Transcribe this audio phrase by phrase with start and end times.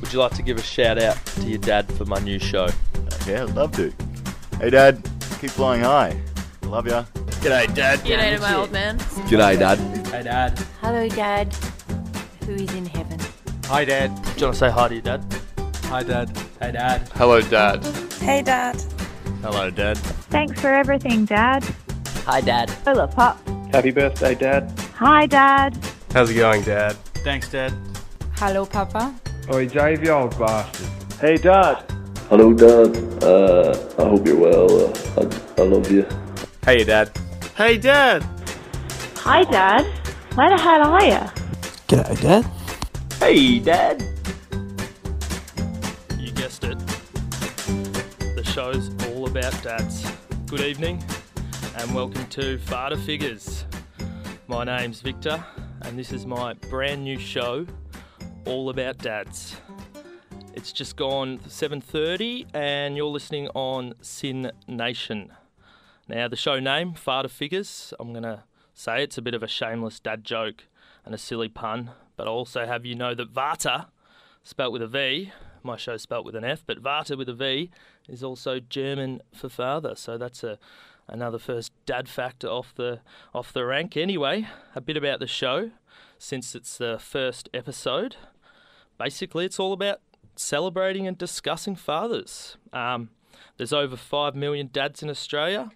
[0.00, 2.68] would you like to give a shout out to your dad for my new show?
[3.26, 3.92] Yeah, I'd love to.
[4.58, 5.02] Hey, Dad,
[5.40, 6.18] keep flying high.
[6.62, 7.04] Love ya.
[7.42, 8.00] G'day, Dad.
[8.00, 8.98] G'day to my old man.
[8.98, 9.78] G'day, Dad.
[10.08, 10.58] Hey, Dad.
[10.80, 11.54] Hello, Dad,
[12.44, 13.18] who is in heaven.
[13.66, 14.14] Hi, Dad.
[14.14, 15.24] Do you want to say hi to your dad?
[15.84, 16.36] Hi, Dad.
[16.60, 17.08] Hey, Dad.
[17.14, 17.84] Hello, Dad.
[18.20, 18.82] Hey, Dad.
[19.42, 19.98] Hello, Dad.
[20.30, 21.64] Thanks for everything, Dad.
[22.24, 22.70] Hi, Dad.
[22.84, 23.38] Hello, Pop.
[23.72, 24.72] Happy birthday, Dad.
[24.94, 25.78] Hi, Dad.
[26.12, 26.96] How's it going, Dad?
[27.22, 27.72] Thanks, Dad.
[28.36, 29.14] Hello, Papa.
[29.50, 30.86] Oi, Dave, you old bastard.
[31.20, 31.82] Hey, Dad.
[32.28, 33.24] Hello, Dad.
[33.24, 34.88] Uh, I hope you're well.
[34.88, 36.06] Uh, I, I love you.
[36.66, 37.10] Hey, Dad.
[37.56, 38.22] Hey, Dad.
[39.16, 39.86] Hi, Dad.
[40.34, 41.20] Where the hell are you?
[41.86, 42.44] Get G'day, Dad.
[43.20, 44.04] Hey, Dad.
[46.18, 46.78] You guessed it.
[48.36, 50.06] The show's all about dads.
[50.44, 51.02] Good evening,
[51.78, 53.64] and welcome to Father Figures.
[54.46, 55.42] My name's Victor,
[55.80, 57.66] and this is my brand new show,
[58.48, 59.56] all about dads.
[60.54, 65.34] It's just gone 7:30, and you're listening on SYN Nation.
[66.08, 70.00] Now, the show name, Father Figures, I'm gonna say it's a bit of a shameless
[70.00, 70.64] dad joke
[71.04, 73.88] and a silly pun, but I also have you know that Vata,
[74.42, 75.30] spelt with a V,
[75.62, 77.70] my show's spelt with an F, but Vata with a V
[78.08, 79.94] is also German for father.
[79.94, 80.58] So that's a
[81.06, 83.00] another first dad factor off the
[83.34, 83.94] off the rank.
[83.96, 85.70] Anyway, a bit about the show
[86.18, 88.16] since it's the first episode.
[88.98, 90.00] Basically, it's all about
[90.36, 92.56] celebrating and discussing fathers.
[92.72, 93.10] Um,
[93.56, 95.70] there's over five million dads in Australia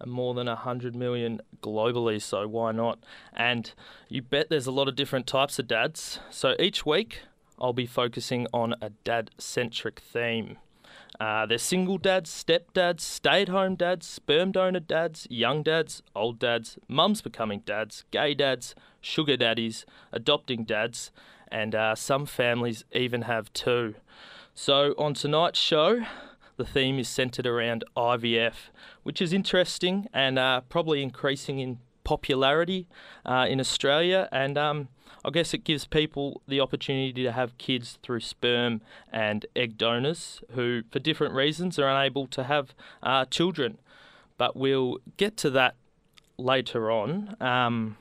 [0.00, 2.98] and more than 100 million globally, so why not?
[3.32, 3.72] And
[4.08, 6.20] you bet there's a lot of different types of dads.
[6.30, 7.20] So each week,
[7.58, 10.58] I'll be focusing on a dad centric theme.
[11.18, 16.38] Uh, there's single dads, stepdads, stay at home dads, sperm donor dads, young dads, old
[16.38, 21.10] dads, mums becoming dads, gay dads, sugar daddies, adopting dads,
[21.48, 23.94] and uh, some families even have two.
[24.54, 26.00] So, on tonight's show,
[26.56, 28.54] the theme is centered around IVF,
[29.02, 32.86] which is interesting and uh, probably increasing in popularity
[33.24, 34.28] uh, in Australia.
[34.32, 34.88] And um,
[35.24, 38.80] I guess it gives people the opportunity to have kids through sperm
[39.12, 43.78] and egg donors who, for different reasons, are unable to have uh, children.
[44.38, 45.74] But we'll get to that
[46.38, 47.36] later on.
[47.40, 47.96] Um,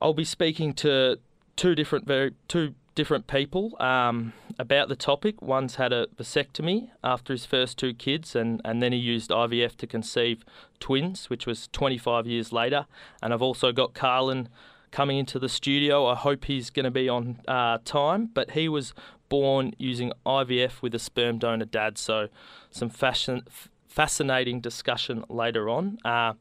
[0.00, 1.18] I'll be speaking to
[1.56, 5.40] two different very two different people um, about the topic.
[5.40, 9.76] One's had a vasectomy after his first two kids, and, and then he used IVF
[9.76, 10.44] to conceive
[10.80, 12.86] twins, which was 25 years later.
[13.22, 14.48] And I've also got Carlin
[14.90, 16.06] coming into the studio.
[16.06, 18.94] I hope he's going to be on uh, time, but he was
[19.28, 21.98] born using IVF with a sperm donor dad.
[21.98, 22.28] So
[22.70, 23.42] some fashion,
[23.86, 25.98] fascinating discussion later on.
[26.02, 26.32] Uh,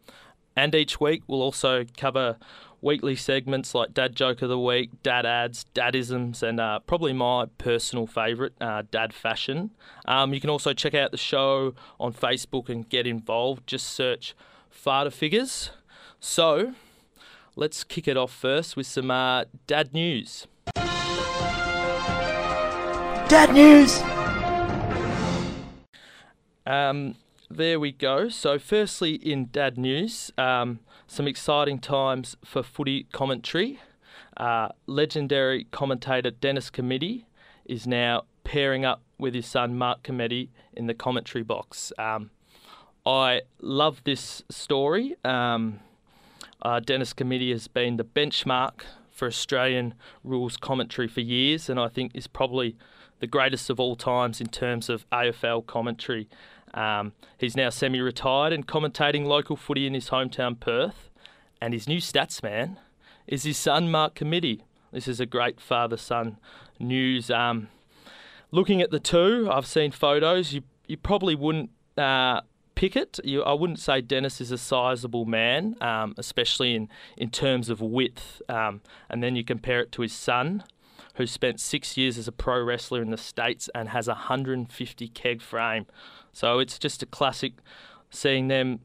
[0.55, 2.37] and each week we'll also cover
[2.81, 7.46] weekly segments like Dad Joke of the Week, Dad Ads, Dadisms, and uh, probably my
[7.58, 9.72] personal favourite, uh, Dad Fashion.
[10.06, 13.66] Um, you can also check out the show on Facebook and get involved.
[13.68, 14.36] Just search
[14.69, 15.72] Father Figures.
[16.19, 16.74] So,
[17.56, 20.47] let's kick it off first with some uh, dad news.
[23.28, 24.02] Dad news!
[26.66, 27.16] Um,
[27.50, 28.30] there we go.
[28.30, 33.79] So, firstly, in dad news, um, some exciting times for footy commentary.
[34.38, 37.25] Uh, legendary commentator Dennis Cometti
[37.66, 41.91] is now pairing up with his son Mark Cometti in the commentary box.
[41.97, 42.31] Um,
[43.05, 45.15] I love this story.
[45.23, 45.79] Um,
[46.61, 51.88] uh, Dennis Cometti has been the benchmark for Australian rules commentary for years, and I
[51.88, 52.75] think is probably
[53.19, 56.27] the greatest of all times in terms of AFL commentary.
[56.75, 61.09] Um, he's now semi retired and commentating local footy in his hometown Perth.
[61.62, 62.78] And his new stats man
[63.25, 64.62] is his son, Mark Cometti.
[64.91, 66.38] This is a great father son
[66.80, 67.31] news.
[67.31, 67.69] Um,
[68.52, 70.53] looking at the two, I've seen photos.
[70.53, 72.41] You, you probably wouldn't uh,
[72.75, 73.19] pick it.
[73.24, 77.81] You, I wouldn't say Dennis is a sizable man, um, especially in, in terms of
[77.81, 78.42] width.
[78.47, 80.63] Um, and then you compare it to his son,
[81.15, 85.07] who spent six years as a pro wrestler in the States and has a 150
[85.09, 85.85] keg frame.
[86.31, 87.53] So it's just a classic
[88.09, 88.81] seeing them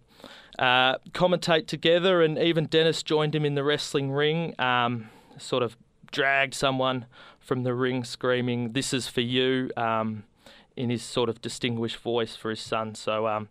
[0.59, 5.77] uh, commentate together, and even Dennis joined him in the wrestling ring, um, sort of
[6.12, 7.06] dragged someone
[7.38, 10.25] from the ring screaming, This is for you, um,
[10.76, 12.94] in his sort of distinguished voice for his son.
[12.94, 13.49] So um,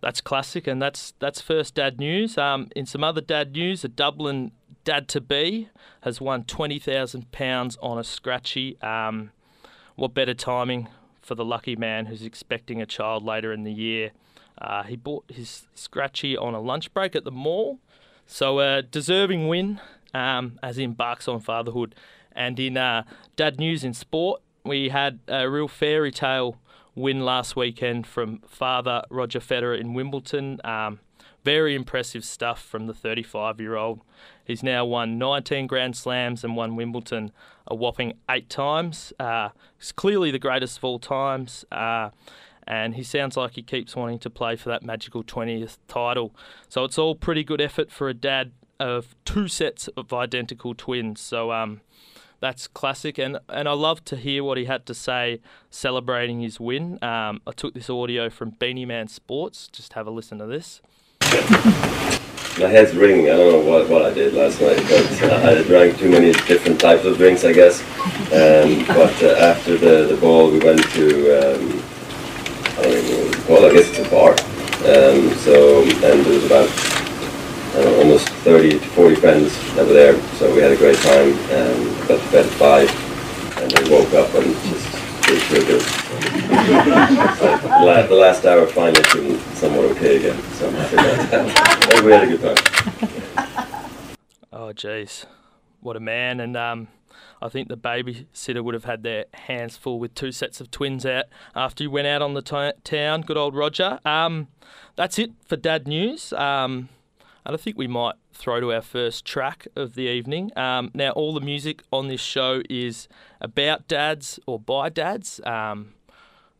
[0.00, 2.36] that's classic, and that's, that's first dad news.
[2.36, 4.52] Um, in some other dad news, a Dublin
[4.84, 5.68] dad to be
[6.02, 8.80] has won £20,000 on a scratchy.
[8.80, 9.30] Um,
[9.96, 10.88] what better timing
[11.22, 14.12] for the lucky man who's expecting a child later in the year?
[14.58, 17.80] Uh, he bought his scratchy on a lunch break at the mall,
[18.26, 19.80] so a deserving win
[20.12, 21.94] um, as he embarks on fatherhood.
[22.32, 23.04] And in uh,
[23.36, 26.56] dad news in sport, We had a real fairy tale
[26.94, 30.58] win last weekend from father Roger Federer in Wimbledon.
[30.64, 31.00] Um,
[31.44, 34.00] very impressive stuff from the 35 year old.
[34.44, 37.32] He's now won 19 Grand Slams and won Wimbledon
[37.66, 39.12] a whopping eight times.
[39.20, 41.64] Uh, he's clearly the greatest of all times.
[41.70, 42.10] Uh,
[42.66, 46.34] and he sounds like he keeps wanting to play for that magical 20th title.
[46.68, 51.20] So it's all pretty good effort for a dad of two sets of identical twins.
[51.20, 51.82] So um,
[52.40, 56.58] that's classic, and and I love to hear what he had to say celebrating his
[56.58, 57.02] win.
[57.02, 59.68] Um, I took this audio from Beanie Man Sports.
[59.68, 60.82] Just have a listen to this.
[62.60, 63.26] My head's ringing.
[63.26, 66.32] I don't know what, what I did last night, but uh, I drank too many
[66.32, 67.80] different types of drinks, I guess.
[68.32, 71.82] Um, but uh, after the, the ball, we went to, um,
[72.78, 74.32] I don't even know, well, I guess it's a bar.
[74.84, 76.94] Um, so, and there was about
[77.74, 80.20] know, almost 30 to 40 friends that were there.
[80.36, 81.32] So we had a great time.
[81.32, 84.92] Um, got to bed at 5 and then woke up and just
[85.26, 86.03] did feel.
[86.20, 90.42] The, la- the last hour finally feeling somewhat okay again.
[90.52, 92.04] So I'm happy about that.
[92.04, 93.90] we had a good time.
[94.52, 95.26] Oh, jeez,
[95.80, 96.40] what a man!
[96.40, 96.88] And um,
[97.42, 101.04] I think the babysitter would have had their hands full with two sets of twins
[101.04, 101.24] out
[101.54, 103.20] after you went out on the town.
[103.22, 103.98] Good old Roger.
[104.04, 104.48] Um,
[104.96, 106.32] that's it for Dad News.
[106.32, 106.88] Um,
[107.44, 110.56] and I think we might throw to our first track of the evening.
[110.56, 113.08] Um, now, all the music on this show is
[113.40, 115.40] about dads or by dads.
[115.44, 115.94] Um,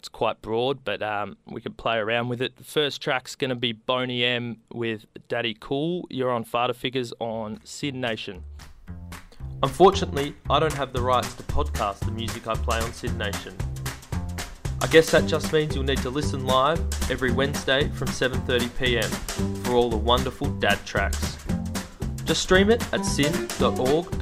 [0.05, 2.57] it's quite broad, but um, we can play around with it.
[2.57, 6.07] The first track's going to be Boney M with Daddy Cool.
[6.11, 8.45] You're on Father Figures on SYN Nation.
[9.63, 13.57] Unfortunately, I don't have the rights to podcast the music I play on SYN Nation.
[14.83, 16.81] I guess that just means you'll need to listen live
[17.11, 21.39] every Wednesday from 7.30pm for all the wonderful dad tracks.
[22.27, 24.21] Just stream it at syn.org.au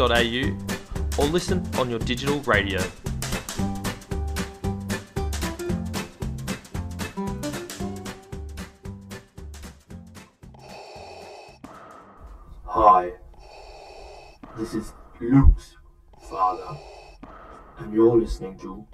[1.19, 2.81] or listen on your digital radio.
[18.23, 18.87] Listening to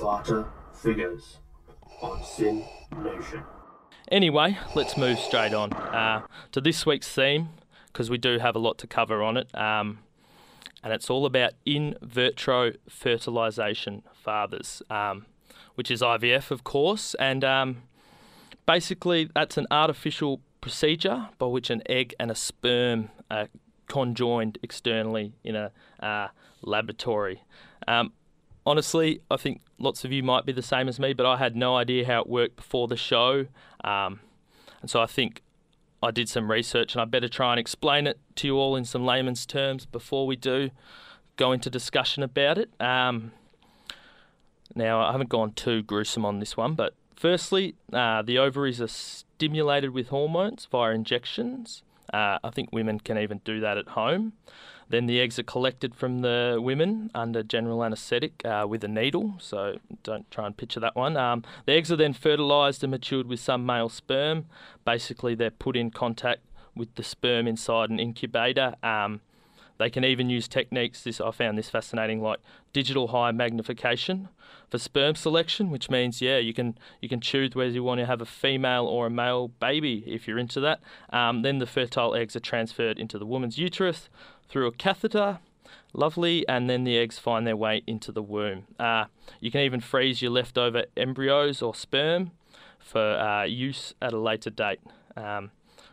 [0.00, 1.36] Father Figures
[2.00, 2.64] on SYN
[3.04, 3.42] Nation.
[4.10, 7.50] Anyway, let's move straight on uh, to this week's theme
[7.88, 9.54] because we do have a lot to cover on it.
[9.54, 9.98] Um,
[10.82, 15.26] and it's all about in vitro fertilization fathers, um,
[15.74, 17.14] which is IVF, of course.
[17.16, 17.82] And um,
[18.64, 23.48] basically, that's an artificial procedure by which an egg and a sperm are
[23.88, 25.70] conjoined externally in a
[26.00, 26.28] uh,
[26.62, 27.42] laboratory.
[27.86, 28.12] Um,
[28.66, 31.56] honestly, I think lots of you might be the same as me, but I had
[31.56, 33.46] no idea how it worked before the show.
[33.84, 34.20] Um,
[34.80, 35.42] and so I think
[36.02, 38.84] I did some research, and I better try and explain it to you all in
[38.84, 40.70] some layman's terms before we do
[41.36, 42.70] go into discussion about it.
[42.80, 43.32] Um,
[44.74, 48.88] now, I haven't gone too gruesome on this one, but firstly, uh, the ovaries are
[48.88, 51.82] stimulated with hormones via injections.
[52.12, 54.32] Uh, I think women can even do that at home.
[54.92, 59.36] Then the eggs are collected from the women under general anaesthetic uh, with a needle,
[59.38, 61.16] so don't try and picture that one.
[61.16, 64.44] Um, the eggs are then fertilised and matured with some male sperm.
[64.84, 66.42] Basically, they're put in contact
[66.76, 68.74] with the sperm inside an incubator.
[68.82, 69.22] Um,
[69.78, 71.02] they can even use techniques.
[71.02, 72.40] This I found this fascinating, like
[72.74, 74.28] digital high magnification
[74.70, 78.06] for sperm selection, which means yeah, you can you can choose whether you want to
[78.06, 80.80] have a female or a male baby if you're into that.
[81.10, 84.10] Um, then the fertile eggs are transferred into the woman's uterus
[84.52, 85.38] through a catheter.
[85.94, 88.66] Lovely, and then the eggs find their way into the womb.
[88.78, 89.06] Uh,
[89.40, 92.30] you can even freeze your leftover embryos or sperm
[92.78, 94.80] for uh, use at a later date.
[95.16, 95.50] Um,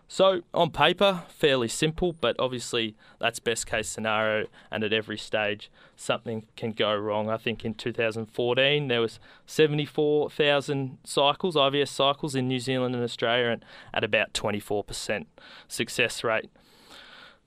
[0.08, 5.70] so, on paper, fairly simple, but obviously that's best case scenario, and at every stage,
[5.96, 7.30] something can go wrong.
[7.30, 13.52] I think in 2014 there was 74,000 cycles, IVF cycles in New Zealand and Australia,
[13.52, 15.26] and at about 24%
[15.68, 16.50] success rate.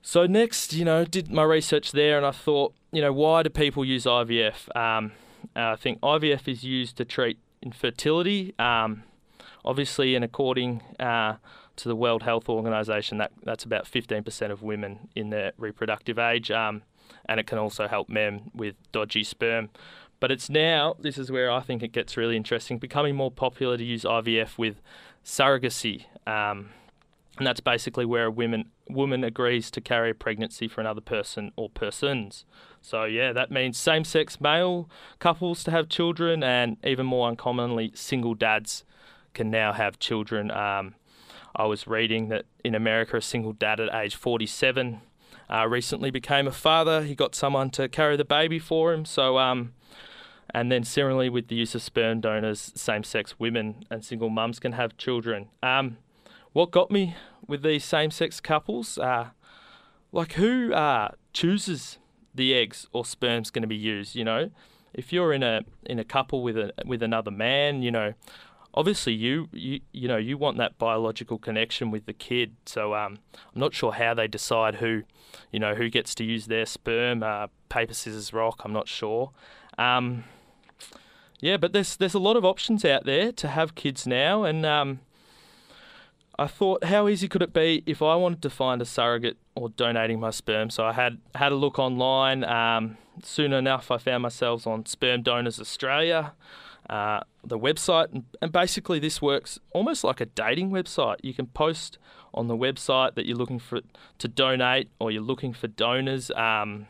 [0.02, 3.50] So next, you know, did my research there, and I thought, you know, why do
[3.50, 4.76] people use IVF?
[4.76, 5.12] Um,
[5.54, 8.52] I think IVF is used to treat infertility.
[8.58, 9.04] Um,
[9.64, 11.36] obviously, and according uh,
[11.76, 16.50] to the World Health Organization, that that's about 15% of women in their reproductive age,
[16.50, 16.82] um,
[17.26, 19.70] and it can also help men with dodgy sperm.
[20.18, 23.76] But it's now, this is where I think it gets really interesting, becoming more popular
[23.76, 24.80] to use IVF with
[25.24, 26.06] surrogacy.
[26.26, 26.70] Um,
[27.38, 31.52] and that's basically where a woman woman agrees to carry a pregnancy for another person
[31.56, 32.44] or persons.
[32.80, 38.34] So yeah, that means same-sex male couples to have children, and even more uncommonly, single
[38.34, 38.84] dads
[39.34, 40.50] can now have children.
[40.50, 40.94] Um,
[41.54, 45.00] I was reading that in America, a single dad at age 47
[45.50, 47.02] uh, recently became a father.
[47.02, 49.04] He got someone to carry the baby for him.
[49.04, 49.74] So um,
[50.54, 54.72] And then similarly with the use of sperm donors, same-sex women and single mums can
[54.72, 55.48] have children.
[55.62, 55.98] Um,
[56.52, 57.16] what got me
[57.46, 59.30] with these same-sex couples, uh,
[60.12, 61.98] like who uh, chooses
[62.34, 64.14] the eggs or sperm's going to be used?
[64.14, 64.50] You know,
[64.94, 68.14] if you're in a in a couple with a with another man, you know,
[68.74, 72.56] obviously you you you know you want that biological connection with the kid.
[72.66, 75.02] So um, I'm not sure how they decide who,
[75.50, 77.22] you know, who gets to use their sperm.
[77.22, 78.60] Uh, paper scissors rock.
[78.64, 79.32] I'm not sure.
[79.78, 80.24] Um,
[81.40, 84.64] yeah, but there's there's a lot of options out there to have kids now, and
[84.64, 85.00] um,
[86.42, 89.68] I thought, how easy could it be if I wanted to find a surrogate or
[89.68, 90.70] donating my sperm?
[90.70, 92.42] So I had had a look online.
[92.42, 96.32] Um, soon enough, I found myself on Sperm Donors Australia,
[96.90, 101.16] uh, the website, and, basically this works almost like a dating website.
[101.22, 101.98] You can post
[102.34, 103.80] on the website that you're looking for
[104.18, 106.32] to donate or you're looking for donors.
[106.32, 106.88] Um,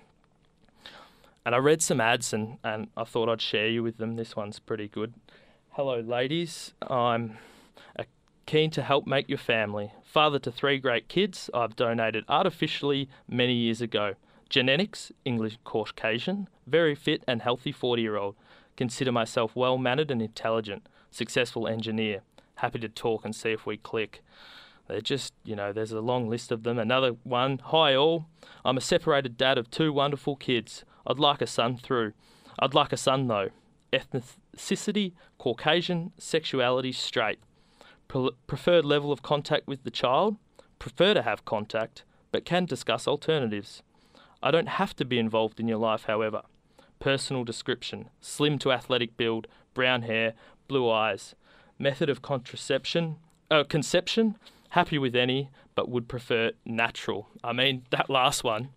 [1.45, 4.17] and I read some ads and, and I thought I'd share you with them.
[4.17, 5.13] This one's pretty good.
[5.73, 6.73] Hello, ladies.
[6.89, 7.37] I'm
[8.47, 9.93] keen to help make your family.
[10.05, 14.15] Father to three great kids, I've donated artificially many years ago.
[14.49, 18.37] Genetics, English Caucasian, very fit and healthy 40 year old.
[18.77, 22.21] Consider myself well mannered and intelligent, successful engineer.
[22.57, 24.23] Happy to talk and see if we click.
[24.89, 26.79] They're just, you know, there's a long list of them.
[26.79, 28.27] Another one, hi all.
[28.65, 30.85] I'm a separated dad of two wonderful kids.
[31.07, 32.13] I'd like a son through.
[32.59, 33.51] I'd like a son though.
[33.93, 37.39] Ethnicity, Caucasian, sexuality, straight.
[38.13, 40.37] Pre- preferred level of contact with the child,
[40.79, 43.83] prefer to have contact, but can discuss alternatives.
[44.43, 46.43] I don't have to be involved in your life, however.
[47.01, 50.35] Personal description slim to athletic build, brown hair,
[50.69, 51.35] blue eyes.
[51.79, 53.17] Method of contraception,
[53.51, 54.37] uh, conception,
[54.71, 57.31] happy with any, but would prefer natural.
[57.43, 58.69] I mean, that last one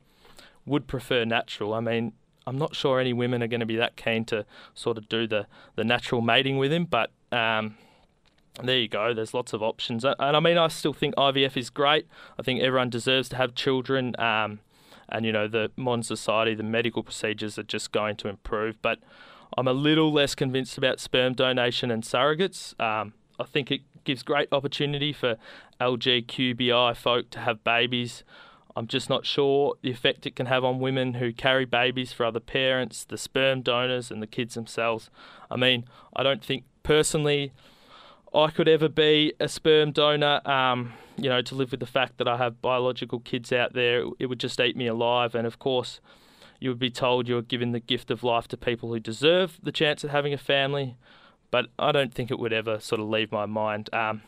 [0.65, 1.73] would prefer natural.
[1.73, 2.13] I mean,
[2.47, 5.27] I'm not sure any women are going to be that keen to sort of do
[5.27, 7.75] the, the natural mating with him, but um,
[8.63, 9.13] there you go.
[9.13, 12.07] There's lots of options, and I mean, I still think IVF is great.
[12.39, 14.59] I think everyone deserves to have children, um,
[15.09, 18.81] and you know, the modern society, the medical procedures are just going to improve.
[18.81, 18.99] But
[19.57, 22.79] I'm a little less convinced about sperm donation and surrogates.
[22.79, 25.37] Um, I think it gives great opportunity for
[25.81, 28.23] LGBTQI folk to have babies.
[28.77, 32.25] I'm just not sure the effect it can have on women who carry babies for
[32.25, 35.09] other parents, the sperm donors, and the kids themselves.
[35.49, 35.85] I mean,
[36.15, 37.51] I don't think personally
[38.35, 40.41] I could ever be a sperm donor.
[40.45, 44.03] Um, you know, to live with the fact that I have biological kids out there,
[44.19, 45.33] it would just eat me alive.
[45.33, 46.01] And of course,
[46.59, 49.71] you would be told you're giving the gift of life to people who deserve the
[49.71, 50.97] chance of having a family.
[51.51, 53.89] But I don't think it would ever sort of leave my mind.
[53.93, 54.23] Um,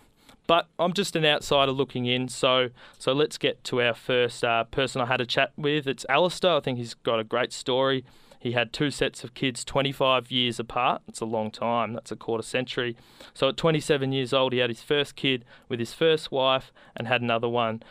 [0.47, 2.29] but I'm just an outsider looking in.
[2.29, 5.87] So so let's get to our first uh, person I had a chat with.
[5.87, 6.55] It's Alistair.
[6.55, 8.05] I think he's got a great story.
[8.39, 11.01] He had two sets of kids 25 years apart.
[11.07, 12.95] It's a long time, that's a quarter century.
[13.33, 17.07] So at 27 years old, he had his first kid with his first wife and
[17.07, 17.83] had another one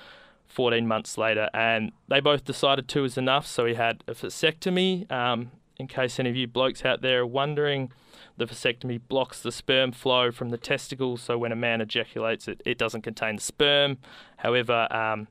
[0.47, 1.50] 14 months later.
[1.53, 5.11] And they both decided two is enough, so he had a vasectomy.
[5.11, 7.93] Um, in case any of you blokes out there are wondering,
[8.38, 12.62] the vasectomy blocks the sperm flow from the testicles, so when a man ejaculates, it,
[12.65, 13.99] it doesn't contain the sperm.
[14.38, 15.29] However, um,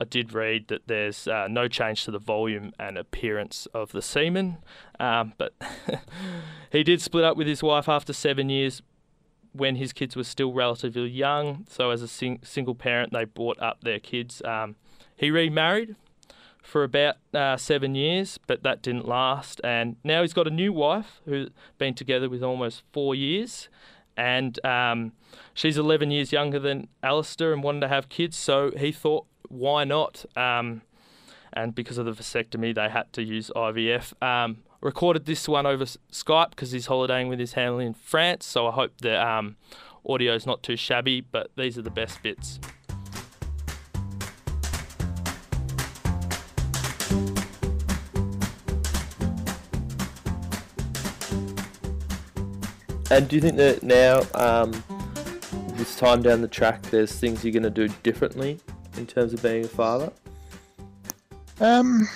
[0.00, 4.02] I did read that there's uh, no change to the volume and appearance of the
[4.02, 4.58] semen,
[5.00, 5.54] um, but
[6.72, 8.82] he did split up with his wife after seven years
[9.52, 11.66] when his kids were still relatively young.
[11.68, 14.42] So, as a sing- single parent, they brought up their kids.
[14.44, 14.76] Um,
[15.16, 15.96] he remarried
[16.62, 19.60] for about uh, seven years, but that didn't last.
[19.64, 23.68] And now he's got a new wife who's been together with almost four years.
[24.16, 25.12] And um,
[25.54, 28.36] she's 11 years younger than Alistair and wanted to have kids.
[28.36, 30.24] So he thought, why not?
[30.36, 30.82] Um,
[31.52, 34.22] and because of the vasectomy, they had to use IVF.
[34.22, 38.44] Um, recorded this one over Skype because he's holidaying with his family in France.
[38.46, 39.56] So I hope the um,
[40.06, 42.60] audio is not too shabby, but these are the best bits.
[53.08, 54.72] And do you think that now, um,
[55.76, 58.58] this time down the track, there's things you're going to do differently
[58.96, 60.12] in terms of being a father?
[61.60, 62.08] Um,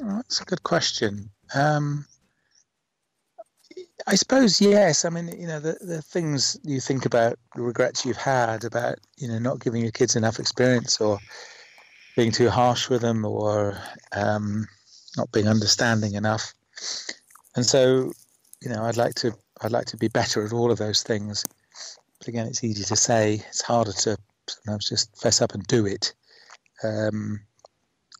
[0.00, 1.30] that's a good question.
[1.54, 2.06] Um,
[4.06, 5.04] I suppose yes.
[5.04, 8.98] I mean, you know, the the things you think about, the regrets you've had about,
[9.16, 11.18] you know, not giving your kids enough experience or
[12.16, 13.78] being too harsh with them or
[14.12, 14.66] um,
[15.16, 16.52] not being understanding enough.
[17.56, 18.12] And so,
[18.60, 21.44] you know, I'd like to I'd like to be better at all of those things.
[22.24, 23.34] But again, it's easy to say.
[23.48, 24.16] It's harder to
[24.46, 26.14] sometimes just fess up and do it.
[26.82, 27.40] Um,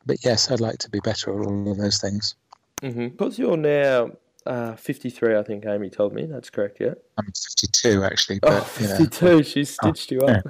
[0.05, 2.35] but yes, I'd like to be better at all of those things.
[2.83, 3.09] Mm-hmm.
[3.09, 4.11] Because you're now
[4.45, 6.27] uh, 53, I think Amy told me.
[6.27, 6.95] That's correct, yeah?
[7.17, 8.41] I'm 52 actually.
[8.43, 10.45] Oh, But, you know, She stitched you up.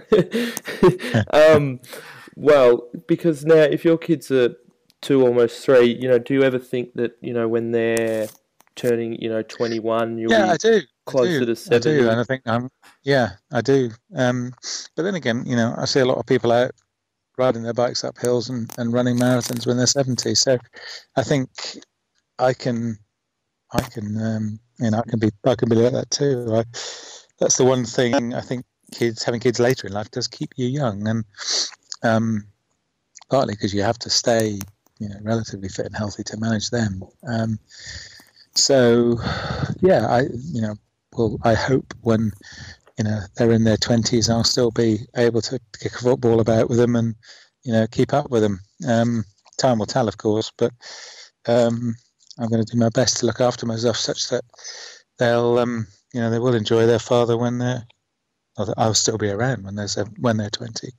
[1.33, 1.81] um,
[2.35, 4.57] well, because now if your kids are
[5.01, 8.27] two, almost three, you know, do you ever think that, you know, when they're
[8.75, 10.81] turning, you know, 21, you'll yeah, be I do.
[11.07, 11.55] Closer do.
[11.55, 12.71] to I do, and I think um,
[13.03, 13.91] yeah, I do.
[14.17, 14.55] Um,
[14.97, 16.73] but then again, you know, I see a lot of people out
[17.37, 20.35] riding their bikes up hills and, and running marathons when they're seventy.
[20.35, 20.59] So
[21.17, 21.51] I think
[22.39, 22.99] I can,
[23.73, 26.47] I can, um, you know, I can be, I can be like that too.
[26.55, 26.65] I,
[27.39, 30.67] that's the one thing I think kids having kids later in life does keep you
[30.67, 31.25] young, and
[32.03, 32.47] um,
[33.31, 34.59] partly because you have to stay,
[34.99, 37.03] you know, relatively fit and healthy to manage them.
[37.27, 37.59] Um,
[38.55, 39.19] so,
[39.81, 40.21] yeah, I,
[40.53, 40.77] you know,
[41.17, 42.33] well, I hope when
[42.99, 46.69] you know they're in their twenties, I'll still be able to kick a football about
[46.69, 47.15] with them and
[47.65, 48.61] you know keep up with them.
[48.89, 49.25] Um,
[49.59, 50.73] time will tell, of course, but
[51.47, 51.95] um,
[52.39, 54.43] I'm going to do my best to look after myself such that
[55.19, 57.85] they'll, um, you know, they will enjoy their father when they're.
[58.77, 59.89] I'll still be around when they're
[60.21, 60.93] when they're twenty.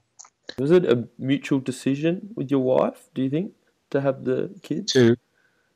[0.59, 3.53] Was it a mutual decision with your wife, do you think,
[3.91, 4.91] to have the kids?
[4.93, 5.15] To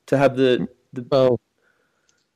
[0.07, 1.39] To have the, the well,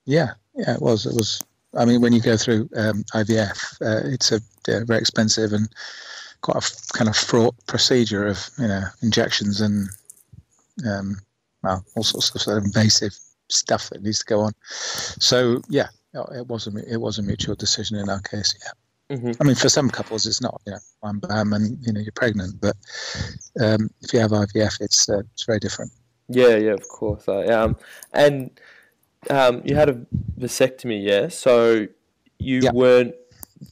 [0.05, 1.05] yeah, yeah, it was.
[1.05, 1.41] It was.
[1.75, 5.68] I mean, when you go through um, IVF, uh, it's a yeah, very expensive and
[6.42, 9.88] quite a f- kind of fraught procedure of you know injections and
[10.88, 11.15] um,
[11.63, 13.18] well, all sorts of sort of invasive
[13.50, 14.51] stuff that needs to go on.
[14.63, 18.53] So yeah, it was a it was a mutual decision in our case.
[18.63, 18.72] Yeah.
[19.18, 19.36] Mhm.
[19.39, 20.62] I mean, for some couples, it's not.
[20.65, 22.60] You know, bam, bam, and you know, you're pregnant.
[22.62, 22.75] But
[23.60, 25.92] um, if you have IVF, it's uh, it's very different.
[26.30, 27.27] Yeah, yeah, of course.
[27.27, 27.75] I, um,
[28.13, 28.50] and
[29.30, 29.94] um, you had a
[30.39, 31.27] vasectomy, yeah.
[31.30, 31.88] So
[32.39, 32.72] you Yeah.
[32.74, 33.15] weren't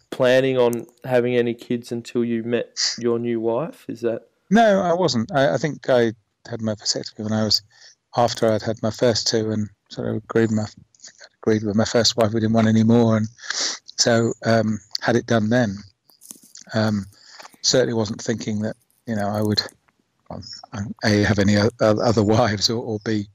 [0.10, 3.86] planning on having any kids until you met your new wife.
[3.88, 4.27] Is that?
[4.50, 5.31] No, I wasn't.
[5.31, 6.13] I, I think I
[6.50, 7.62] had my vasectomy when I was
[8.17, 10.65] after I'd had my first two, and sort of agreed with my
[11.42, 12.33] agreed with my first wife.
[12.33, 13.27] We didn't want any more, and
[13.98, 15.77] so um, had it done then.
[16.74, 17.05] Um,
[17.61, 19.61] certainly wasn't thinking that you know I would
[20.29, 20.44] um,
[21.03, 23.27] a have any other wives or, or b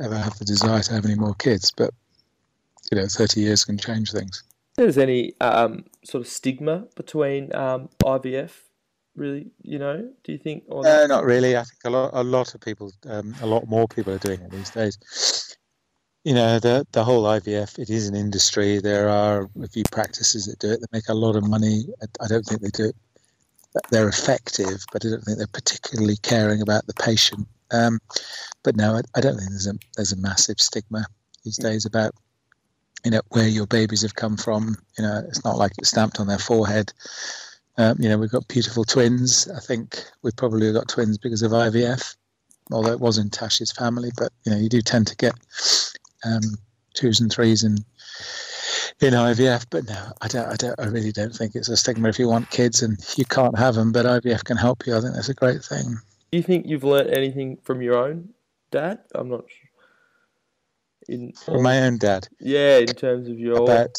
[0.00, 1.72] ever have the desire to have any more kids.
[1.76, 1.90] But
[2.90, 4.42] you know, thirty years can change things.
[4.76, 8.50] There's any um, sort of stigma between um, IVF,
[9.14, 9.50] really?
[9.62, 10.64] You know, do you think?
[10.68, 11.56] Or No, not really.
[11.56, 14.40] I think a lot, a lot of people, um, a lot more people are doing
[14.40, 15.56] it these days.
[16.24, 18.80] You know, the the whole IVF, it is an industry.
[18.80, 21.84] There are a few practices that do it that make a lot of money.
[22.02, 22.96] I, I don't think they do it.
[23.90, 27.46] They're effective, but I don't think they're particularly caring about the patient.
[27.70, 27.98] Um,
[28.62, 31.06] but no, I, I don't think there's a there's a massive stigma
[31.44, 32.12] these days about
[33.04, 34.76] you know where your babies have come from.
[34.98, 36.92] You know, it's not like it's stamped on their forehead.
[37.76, 39.48] Um, you know, we've got beautiful twins.
[39.50, 42.16] I think we've probably got twins because of IVF,
[42.70, 44.10] although it was in Tash's family.
[44.16, 45.34] But you know, you do tend to get
[46.24, 46.42] um,
[46.94, 47.78] twos and threes in
[49.00, 49.66] in IVF.
[49.70, 50.46] But no, I don't.
[50.46, 50.78] I don't.
[50.78, 52.08] I really don't think it's a stigma.
[52.08, 55.00] If you want kids and you can't have them, but IVF can help you, I
[55.00, 55.98] think that's a great thing.
[56.34, 58.30] Do you think you've learnt anything from your own
[58.72, 58.98] dad?
[59.14, 59.70] I'm not sure.
[61.06, 63.96] In From my own dad yeah, in terms of your about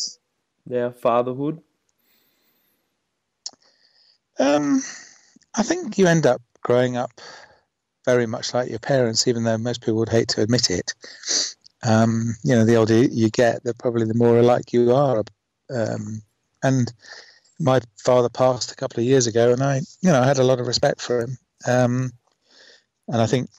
[0.65, 1.61] now fatherhood.
[4.37, 4.81] Um,
[5.55, 7.21] I think you end up growing up
[8.03, 10.93] very much like your parents, even though most people would hate to admit it.
[11.83, 15.23] Um, you know, the older you get, the probably the more alike you are.
[15.73, 16.21] Um,
[16.61, 16.91] and
[17.61, 20.43] my father passed a couple of years ago, and I, you know, I had a
[20.43, 21.37] lot of respect for him.
[21.65, 22.11] Um,
[23.07, 23.49] and I think,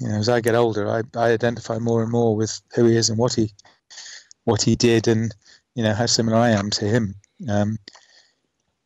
[0.00, 2.96] you know, as I get older, I, I identify more and more with who he
[2.96, 3.52] is and what he,
[4.44, 5.34] what he did, and
[5.74, 7.14] you know how similar I am to him.
[7.48, 7.78] Um,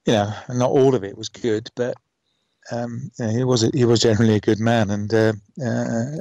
[0.07, 1.96] you know, not all of it was good, but
[2.70, 5.33] um, you know, he was a, he was generally a good man, and uh,
[5.64, 6.16] uh,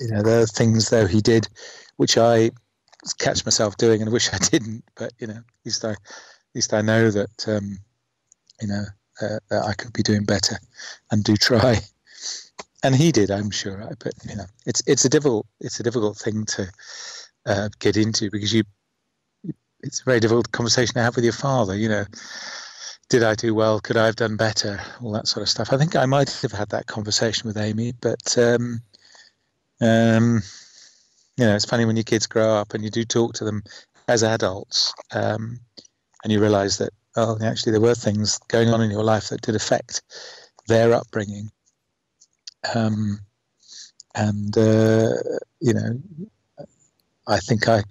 [0.00, 1.48] you know there are things though he did
[2.00, 2.50] which I
[3.18, 5.98] catch myself doing and wish I didn't, but you know, at least I at
[6.54, 7.78] least I know that um,
[8.62, 8.84] you know
[9.20, 10.56] uh, that I could be doing better
[11.10, 11.78] and do try.
[12.82, 13.76] And he did, I'm sure.
[13.98, 16.70] But you know, it's it's a difficult it's a difficult thing to
[17.46, 18.64] uh, get into because you
[19.82, 21.76] it's a very difficult conversation to have with your father.
[21.76, 22.04] You know,
[23.08, 23.80] did I do well?
[23.80, 24.80] Could I have done better?
[25.02, 25.72] All that sort of stuff.
[25.72, 28.80] I think I might have had that conversation with Amy, but um,
[29.80, 30.42] um,
[31.36, 33.62] you know, it's funny when your kids grow up and you do talk to them
[34.08, 35.60] as adults, um,
[36.22, 39.42] and you realise that oh, actually there were things going on in your life that
[39.42, 40.02] did affect
[40.66, 41.50] their upbringing.
[42.74, 43.18] Um,
[44.14, 45.12] and uh,
[45.60, 46.00] you know,
[47.28, 47.82] I think I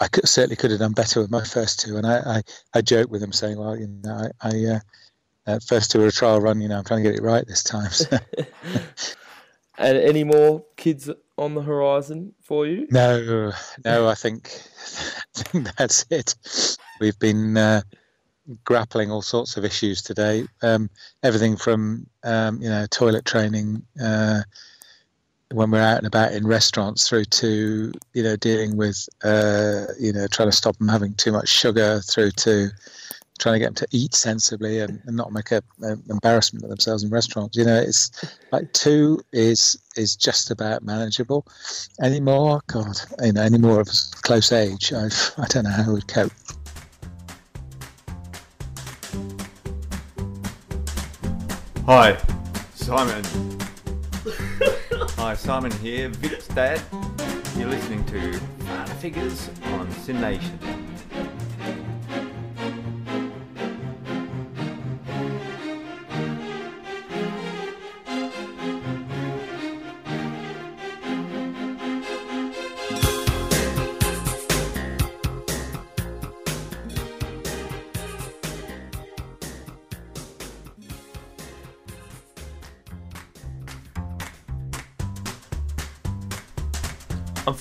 [0.00, 1.96] I could, certainly could have done better with my first two.
[1.96, 2.42] And I, I,
[2.74, 4.80] I joke with them saying, well, you know, I, I uh,
[5.46, 6.60] uh, first two were a trial run.
[6.60, 7.90] You know, I'm trying to get it right this time.
[7.90, 8.18] So,
[9.78, 12.86] And any more kids on the horizon for you?
[12.90, 13.52] No,
[13.84, 14.62] no, I think,
[15.36, 16.78] I think that's it.
[16.98, 17.82] We've been uh,
[18.64, 20.46] grappling all sorts of issues today.
[20.62, 20.90] Um,
[21.22, 24.42] everything from um, you know toilet training uh,
[25.52, 30.12] when we're out and about in restaurants, through to you know dealing with uh, you
[30.12, 32.70] know trying to stop them having too much sugar, through to
[33.38, 36.70] trying to get them to eat sensibly and, and not make a, an embarrassment of
[36.70, 37.56] themselves in restaurants.
[37.56, 38.10] You know, it's
[38.52, 41.46] like two is is just about manageable.
[42.00, 43.88] Any more, God, you know, any more of
[44.22, 46.32] close age, I've, I don't know how we'd cope.
[51.86, 52.18] Hi,
[52.74, 53.22] Simon.
[55.16, 56.82] Hi, Simon here, Vic's dad.
[57.56, 58.32] You're listening to
[58.98, 60.58] Figures on SYN Nation.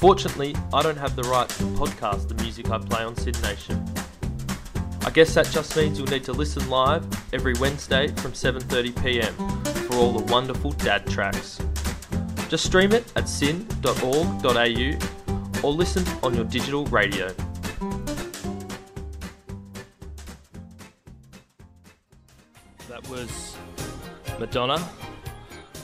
[0.05, 3.83] Unfortunately, I don't have the right to podcast the music I play on SYN Nation.
[5.03, 9.33] I guess that just means you'll need to listen live every Wednesday from 7.30pm
[9.87, 11.59] for all the wonderful dad tracks.
[12.49, 14.47] Just stream it at syn.org.au
[15.67, 17.29] or listen on your digital radio.
[22.89, 23.57] That was
[24.39, 24.87] Madonna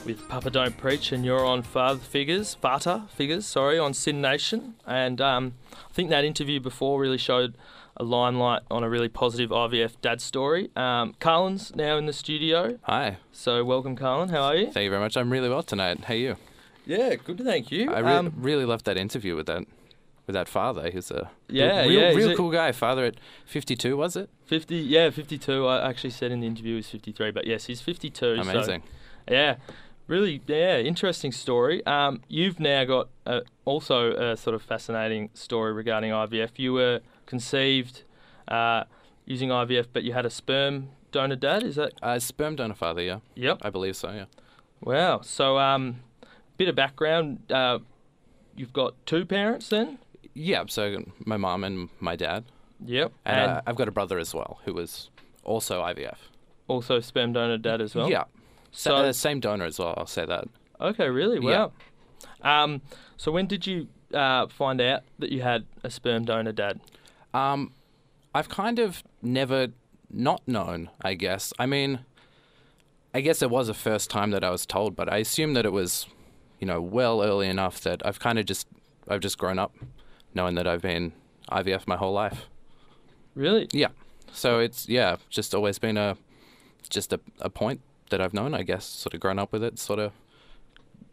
[0.04, 4.74] with Papa Don't Preach, and you're on Father Figures, Fata Figures, sorry, on SYN Nation.
[4.86, 7.54] And um, I think that interview before really showed
[7.96, 10.70] a limelight on a really positive IVF dad story.
[10.74, 12.78] Um, Carlin's now in the studio.
[12.82, 13.18] Hi.
[13.32, 14.30] So welcome, Carlin.
[14.30, 14.70] How are you?
[14.72, 15.16] Thank you very much.
[15.16, 16.04] I'm really well tonight.
[16.04, 16.36] How are you?
[16.84, 17.38] Yeah, good.
[17.38, 17.92] To thank you.
[17.92, 19.64] I re- Um, really loved that interview with that
[20.26, 20.88] with that father.
[20.90, 22.70] He's a Yeah, real, yeah, real cool guy.
[22.72, 24.30] Father at 52, was it?
[24.46, 25.66] 50, yeah, 52.
[25.66, 28.36] I actually said in the interview he's 53, but yes, he's 52.
[28.36, 28.82] so- Amazing.
[29.28, 29.56] yeah,
[30.06, 31.84] really, yeah, interesting story.
[31.86, 36.50] Um, you've now got uh, also a sort of fascinating story regarding IVF.
[36.58, 38.02] You were conceived
[38.48, 38.84] uh,
[39.26, 41.62] using IVF, but you had a sperm donor dad.
[41.62, 41.92] Is that?
[42.02, 43.18] Uh, sperm donor father, yeah.
[43.34, 43.58] Yep.
[43.62, 44.24] I believe so, yeah.
[44.82, 45.20] Wow.
[45.22, 46.00] So, um,
[46.56, 47.50] bit of background.
[47.50, 47.78] Uh,
[48.56, 49.98] you've got two parents then.
[50.34, 52.44] Yeah, so my mom and my dad.
[52.84, 53.12] Yep.
[53.24, 55.10] And, And- uh, I've got a brother as well who was
[55.44, 56.16] also IVF.
[56.68, 58.08] Also sperm donor dad as well.
[58.10, 58.24] Yeah.
[58.72, 60.48] So- uh, same donor as well, I'll say that.
[60.80, 61.38] Okay, really?
[61.48, 61.68] Yeah.
[62.42, 62.82] Um,
[63.16, 66.80] so when did you uh, find out that you had a sperm donor dad?
[67.32, 67.72] Um,
[68.34, 69.68] I've kind of never
[70.10, 71.52] not known, I guess.
[71.58, 72.00] I mean,
[73.14, 75.64] I guess it was a first time that I was told, but I assume that
[75.64, 76.06] it was,
[76.58, 78.66] you know, well early enough that I've kind of just,
[79.08, 79.74] I've just grown up
[80.34, 81.12] knowing that I've been
[81.50, 82.46] IVF my whole life.
[83.34, 83.68] Really?
[83.72, 83.88] Yeah.
[84.32, 86.16] So it's, yeah, just always been a,
[86.90, 87.80] just a, a point
[88.12, 90.12] that I've known, I guess, sort of grown up with it, sort of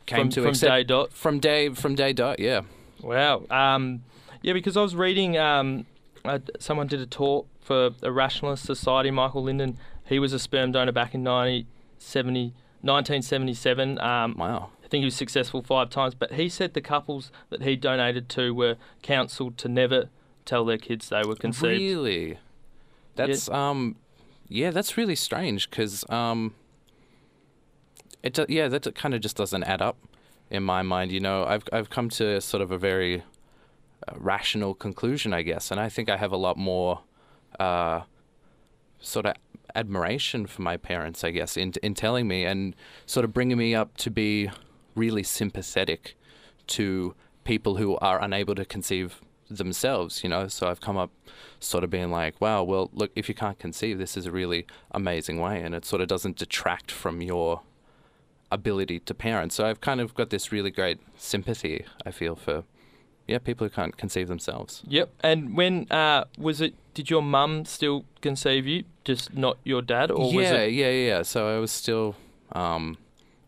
[0.05, 0.69] came From- to from accept.
[0.71, 1.11] day dot?
[1.11, 2.61] From day, from day dot, yeah.
[3.01, 3.43] Wow.
[3.49, 4.03] Um,
[4.41, 5.85] yeah, because I was reading, um,
[6.23, 9.77] uh, someone did a talk for a Rationalist Society, Michael Linden.
[10.05, 13.99] He was a sperm donor back in 1970, 1977.
[13.99, 14.69] Um, wow.
[14.83, 18.27] I think he was successful five times, but he said the couples that he donated
[18.29, 20.09] to were counselled to never
[20.45, 21.63] tell their kids they were conceived.
[21.63, 22.39] Really?
[23.15, 23.97] That's um,
[24.47, 26.55] yeah, that's really strange because um,
[28.23, 29.97] it yeah, that kind of just doesn't add up
[30.49, 31.11] in my mind.
[31.11, 33.23] You know, I've I've come to sort of a very
[34.07, 37.01] uh, rational conclusion, I guess, and I think I have a lot more
[37.59, 38.01] uh,
[38.99, 39.35] sort of
[39.75, 43.75] admiration for my parents, I guess, in in telling me and sort of bringing me
[43.75, 44.49] up to be
[44.95, 46.15] really sympathetic
[46.67, 50.47] to people who are unable to conceive themselves, you know.
[50.47, 51.11] So I've come up
[51.59, 54.65] sort of being like, wow, well, look, if you can't conceive, this is a really
[54.91, 57.61] amazing way, and it sort of doesn't detract from your
[58.51, 59.53] ability to parent.
[59.53, 62.63] So I've kind of got this really great sympathy, I feel, for
[63.29, 64.83] yeah, people who can't conceive themselves.
[64.87, 65.13] Yep.
[65.21, 66.73] And when uh, was it?
[66.95, 70.73] Did your mum still conceive you, just not your dad, or was it?
[70.73, 71.21] yeah, yeah.
[71.21, 72.15] So I was still,
[72.51, 72.97] um,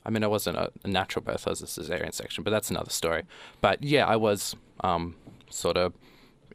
[0.06, 2.92] I mean, I wasn't a, natural birth; I was a cesarean section, but that's another
[2.92, 3.24] story.
[3.60, 5.16] But yeah, I was um,
[5.50, 5.94] sort of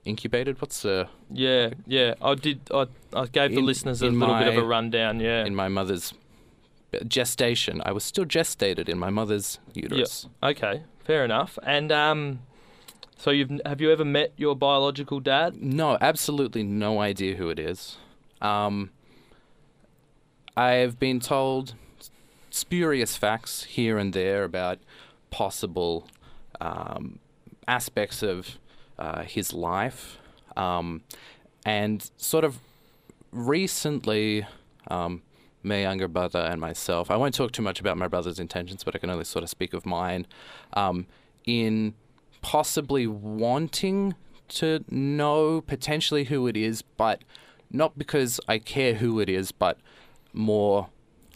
[0.04, 0.61] incubated.
[0.62, 2.14] What's the Yeah, yeah.
[2.22, 2.61] I did.
[2.72, 5.20] I, I gave the listeners a in little bit of a rundown.
[5.20, 5.44] Yeah.
[5.44, 6.14] in my mother's
[7.04, 7.82] gestation?
[7.85, 10.26] I was still gestated in my mother's uterus.
[10.42, 10.48] Yeah.
[10.50, 10.82] Okay.
[11.04, 11.59] Fair enough.
[11.62, 12.40] And um,
[13.16, 15.56] so you've have you ever met your biological dad?
[15.62, 17.96] No, absolutely no idea who it is.
[18.40, 18.90] Um,
[20.56, 21.74] I've been told
[22.50, 24.78] spurious facts here and there about
[25.30, 26.09] possible
[26.61, 27.18] um,
[27.68, 28.59] aspects of
[28.98, 30.18] uh, his life,
[30.56, 31.02] um,
[31.64, 32.59] and sort of
[33.30, 34.46] recently,
[34.88, 35.22] um,
[35.66, 37.11] my younger brother and myself.
[37.11, 39.50] I won't talk too much about my brother's intentions, but I can only sort of
[39.50, 40.26] speak of mine.
[40.72, 41.07] Um,
[41.44, 41.94] in
[42.40, 44.14] possibly wanting
[44.48, 47.22] to know potentially who it is, but
[47.70, 49.79] not because I care who it is, but
[50.33, 50.88] more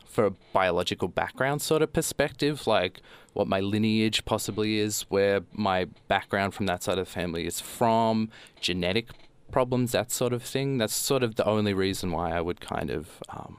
[0.06, 3.00] for a biological background sort of perspective, like
[3.32, 7.60] what my lineage possibly is, where my background from that side of the family is
[7.60, 8.28] from,
[8.60, 9.08] genetic
[9.52, 10.78] problems, that sort of thing.
[10.78, 13.58] That's sort of the only reason why I would kind of um,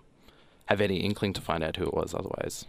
[0.71, 2.13] have any inkling to find out who it was.
[2.13, 2.65] Otherwise,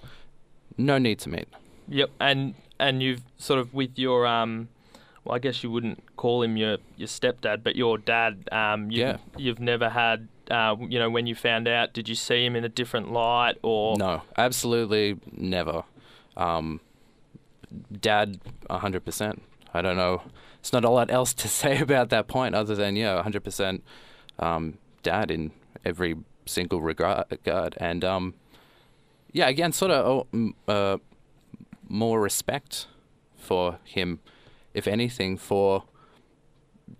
[0.76, 1.48] no need to meet.
[1.88, 4.68] Yep, and and you've sort of with your um,
[5.24, 8.48] well, I guess you wouldn't call him your your stepdad, but your dad.
[8.52, 9.16] Um, you've, Yeah.
[9.36, 10.28] You've never had.
[10.50, 13.56] Uh, you know, when you found out, did you see him in a different light,
[13.62, 15.84] or No, absolutely never.
[16.36, 16.80] Um,
[18.00, 19.42] dad, hundred percent.
[19.72, 20.22] I don't know.
[20.60, 23.82] It's not a lot else to say about that point, other than yeah, hundred percent.
[24.38, 25.52] Um, dad in
[25.84, 28.35] every single regard, and um,
[29.33, 30.98] yeah, again, sort of oh, uh,
[31.88, 32.87] more respect
[33.37, 34.20] for him,
[34.74, 35.85] if anything, for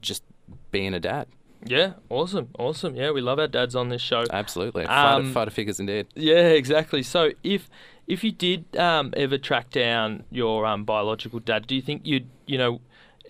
[0.00, 0.22] just
[0.70, 1.28] being a dad.
[1.64, 2.96] Yeah, awesome, awesome.
[2.96, 4.24] Yeah, we love our dads on this show.
[4.31, 6.09] Absolutely, Um, fighter, fighter figures indeed.
[6.14, 7.02] Yeah, exactly.
[7.02, 7.70] So if
[8.09, 12.28] if you did um, ever track down your um, biological dad, do you think you'd
[12.46, 12.81] you know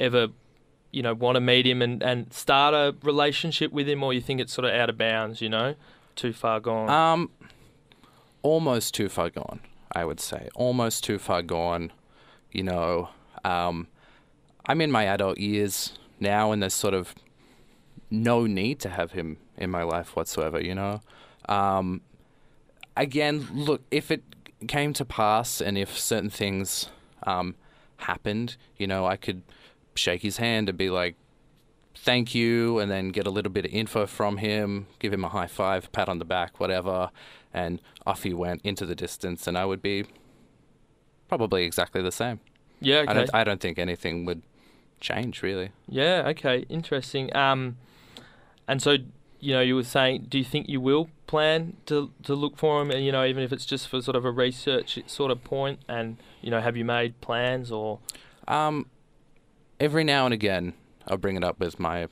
[0.01, 0.29] ever
[0.92, 4.20] you know want to meet him and, and start a relationship with him, or you
[4.22, 5.42] think it's sort of out of bounds?
[5.42, 5.75] You know,
[6.16, 6.88] too far gone.
[6.88, 7.31] Um,
[8.42, 9.61] almost too far gone,
[9.92, 10.48] I would say.
[10.55, 11.92] Almost too far gone.
[12.51, 13.09] You know,
[13.44, 13.88] um,
[14.66, 17.14] I'm in my adult years now, and there's sort of
[18.11, 20.61] no need to have him in my life whatsoever.
[20.61, 21.01] You know,
[21.48, 22.03] um,
[22.96, 24.22] again, look, if it
[24.68, 26.88] came to pass, and if certain things
[27.25, 27.55] um,
[27.98, 29.42] happened, you know, I could
[29.94, 31.16] shake his hand and be like,
[31.94, 35.28] thank you, and then get a little bit of info from him, give him a
[35.28, 37.11] high five, pat on the back, whatever,
[37.52, 40.05] and off he went into the distance, and I would be
[41.28, 42.40] probably exactly the same.
[42.81, 43.14] Yeah, I okay.
[43.14, 44.42] don't, I don't think anything would
[45.00, 45.70] change really.
[45.88, 46.24] Yeah.
[46.28, 46.66] Okay.
[46.68, 47.35] Interesting.
[47.37, 47.76] Um,
[48.66, 48.96] and so
[49.42, 52.81] you know, you were saying, do you think you will plan to to look for
[52.81, 52.92] him?
[52.92, 55.81] And you know, even if it's just for sort of a research sort of point,
[55.88, 57.98] and you know, have you made plans or?
[58.46, 58.87] Um,
[59.81, 60.74] every now and again,
[61.08, 62.08] I'll bring it up with my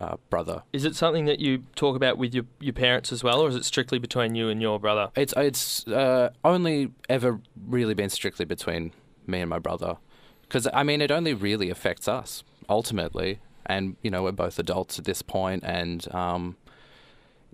[0.00, 0.62] uh, brother.
[0.72, 3.56] Is it something that you talk about with your, your parents as well, or is
[3.56, 5.10] it strictly between you and your brother?
[5.16, 8.92] It's it's uh, only ever really been strictly between
[9.26, 9.96] me and my brother,
[10.42, 14.98] because I mean it only really affects us ultimately, and you know we're both adults
[14.98, 16.56] at this point, and um,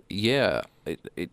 [0.09, 1.31] yeah, it, it.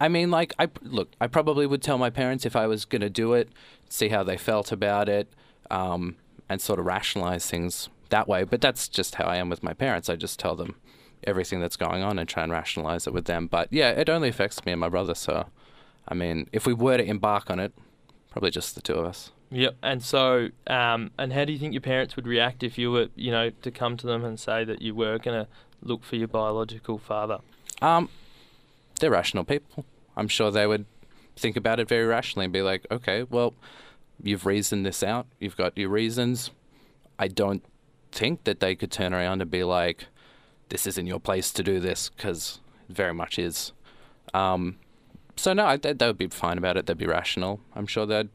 [0.00, 3.10] I mean, like I look, I probably would tell my parents if I was gonna
[3.10, 3.48] do it,
[3.88, 5.32] see how they felt about it,
[5.70, 6.16] um,
[6.50, 8.42] and sort of rationalize things that way.
[8.42, 10.10] But that's just how I am with my parents.
[10.10, 10.74] I just tell them
[11.24, 13.46] everything that's going on and try and rationalize it with them.
[13.46, 15.14] But yeah, it only affects me and my brother.
[15.14, 15.46] So,
[16.08, 17.72] I mean, if we were to embark on it,
[18.30, 19.30] probably just the two of us.
[19.52, 19.76] Yep.
[19.82, 23.08] And so, um, and how do you think your parents would react if you were,
[23.14, 25.50] you know, to come to them and say that you were going to
[25.82, 27.38] look for your biological father?
[27.80, 28.08] Um,
[28.98, 29.84] they're rational people.
[30.16, 30.86] I'm sure they would
[31.36, 33.54] think about it very rationally and be like, okay, well,
[34.22, 35.26] you've reasoned this out.
[35.38, 36.50] You've got your reasons.
[37.18, 37.64] I don't
[38.12, 40.06] think that they could turn around and be like,
[40.68, 43.72] this isn't your place to do this, because it very much is.
[44.34, 44.78] Um,
[45.36, 46.86] so, no, I, they, they would be fine about it.
[46.86, 47.60] They'd be rational.
[47.74, 48.28] I'm sure they'd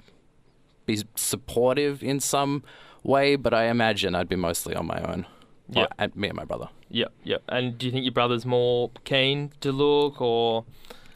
[0.86, 2.64] be supportive in some
[3.04, 5.26] way, but I imagine I'd be mostly on my own.
[5.68, 6.70] Well, and me and my brother.
[6.90, 7.38] Yeah, yeah.
[7.50, 10.64] And do you think your brother's more keen to look, or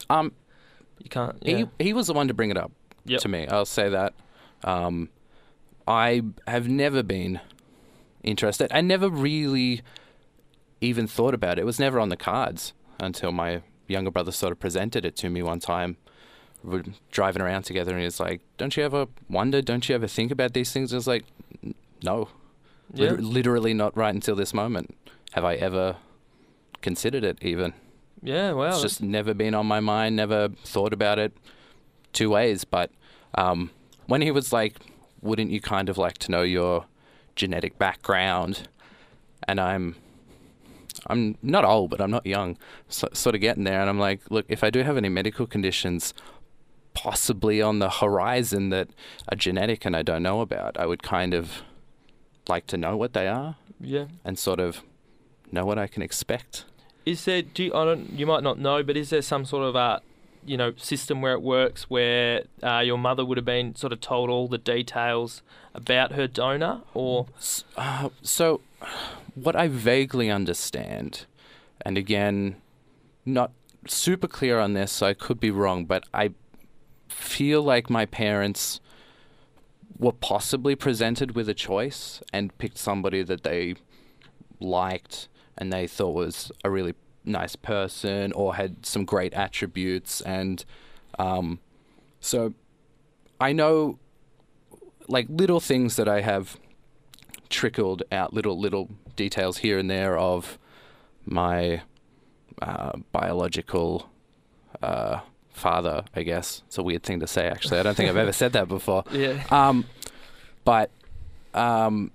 [0.08, 0.32] Um,
[0.98, 1.36] you can't?
[1.42, 1.66] Yeah.
[1.78, 2.72] He he was the one to bring it up
[3.04, 3.20] Yep.
[3.20, 3.46] to me.
[3.46, 4.12] I'll say that.
[4.64, 5.08] Um,
[5.86, 7.40] I have never been
[8.22, 8.70] interested.
[8.72, 9.82] I never really
[10.80, 11.62] even thought about it.
[11.62, 15.30] It was never on the cards until my younger brother sort of presented it to
[15.30, 15.96] me one time.
[16.62, 19.62] We were driving around together, and he was like, "Don't you ever wonder?
[19.62, 21.24] Don't you ever think about these things?" I was like,
[22.02, 22.28] "No,
[22.92, 23.10] Yeah.
[23.12, 24.94] Liter- literally not right until this moment.
[25.32, 25.96] Have I ever
[26.82, 27.72] considered it even?"
[28.22, 28.52] Yeah.
[28.52, 28.68] Wow.
[28.68, 31.32] It's just never been on my mind, never thought about it
[32.12, 32.64] two ways.
[32.64, 32.90] But
[33.34, 33.70] um,
[34.10, 34.74] when he was like,
[35.22, 36.84] wouldn't you kind of like to know your
[37.36, 38.66] genetic background?
[39.46, 39.94] And I'm,
[41.06, 43.80] I'm not old, but I'm not young, so, sort of getting there.
[43.80, 46.12] And I'm like, look, if I do have any medical conditions
[46.92, 48.88] possibly on the horizon that
[49.28, 51.62] are genetic and I don't know about, I would kind of
[52.48, 54.06] like to know what they are yeah.
[54.24, 54.82] and sort of
[55.52, 56.64] know what I can expect.
[57.06, 57.42] Is there?
[57.42, 58.10] Do you, I don't?
[58.10, 60.00] You might not know, but is there some sort of uh,
[60.50, 64.00] you know system where it works, where uh, your mother would have been sort of
[64.00, 65.42] told all the details
[65.76, 67.26] about her donor, or?
[67.76, 68.60] Uh, so,
[69.36, 71.26] what I vaguely understand,
[71.82, 72.56] and again,
[73.24, 73.52] not
[73.86, 76.32] super clear on this, so I could be wrong, but I
[77.08, 78.80] feel like my parents
[79.98, 83.76] were possibly presented with a choice and picked somebody that they
[84.58, 90.64] liked and they thought was a really nice person or had some great attributes and
[91.18, 91.58] um,
[92.20, 92.54] so
[93.40, 93.98] I know
[95.08, 96.58] like little things that I have
[97.48, 100.58] trickled out little little details here and there of
[101.26, 101.82] my
[102.62, 104.08] uh, biological
[104.82, 106.04] uh, father.
[106.14, 107.46] I guess it's a weird thing to say.
[107.48, 109.04] Actually, I don't think I've ever said that before.
[109.12, 109.42] Yeah.
[109.50, 109.84] Um,
[110.64, 110.90] but
[111.54, 112.12] um,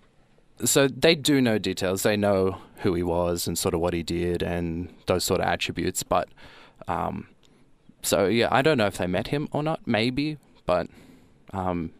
[0.63, 2.03] so they do know details.
[2.03, 5.47] They know who he was and sort of what he did and those sort of
[5.47, 6.03] attributes.
[6.03, 6.29] But
[6.87, 7.27] um,
[8.01, 9.85] so yeah, I don't know if they met him or not.
[9.85, 10.87] Maybe, but
[11.51, 11.91] um,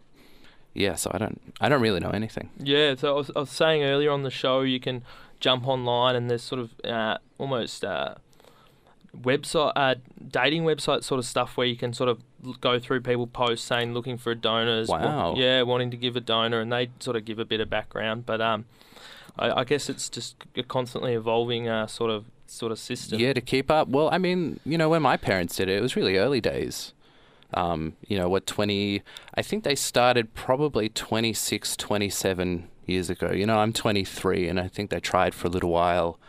[0.74, 0.96] yeah.
[0.96, 1.42] So I don't.
[1.60, 2.50] I don't really know anything.
[2.58, 5.04] Yeah, so I was, I was saying earlier on the show, you can
[5.40, 8.16] jump online and there's sort of uh, almost uh,
[9.22, 9.96] website, uh,
[10.32, 12.22] dating website sort of stuff where you can sort of
[12.62, 14.90] go through people posts saying looking for donors.
[14.90, 15.36] Wow.
[15.38, 18.26] yeah, wanting to give a donor, and they sort of give a bit of background.
[18.26, 18.66] But um,
[19.38, 23.20] I, I guess it's just a constantly evolving uh, sort of sort of system.
[23.20, 23.88] Yeah, to keep up.
[23.88, 26.94] Well, I mean, you know, when my parents did it, it was really early days.
[27.54, 29.02] Um, you know, what, 20,
[29.36, 33.32] I think they started probably 26, 27 years ago.
[33.32, 36.20] You know, I'm 23, and I think they tried for a little while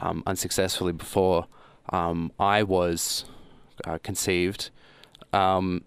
[0.00, 1.46] um, unsuccessfully before
[1.90, 3.24] um, I was
[3.84, 4.70] uh, conceived.
[5.32, 5.84] Um,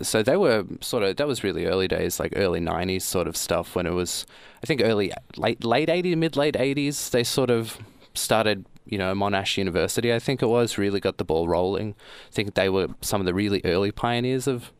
[0.00, 3.36] so they were sort of that was really early days, like early '90s sort of
[3.36, 3.74] stuff.
[3.74, 4.26] When it was,
[4.62, 7.78] I think early late late '80s, mid late '80s, they sort of
[8.14, 8.64] started.
[8.86, 11.94] You know, Monash University, I think it was, really got the ball rolling.
[12.28, 14.72] I think they were some of the really early pioneers of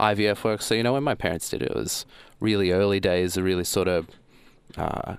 [0.00, 0.62] IVF work.
[0.62, 2.06] So you know, when my parents did it, it was
[2.40, 4.08] really early days, a really sort of
[4.78, 5.16] uh,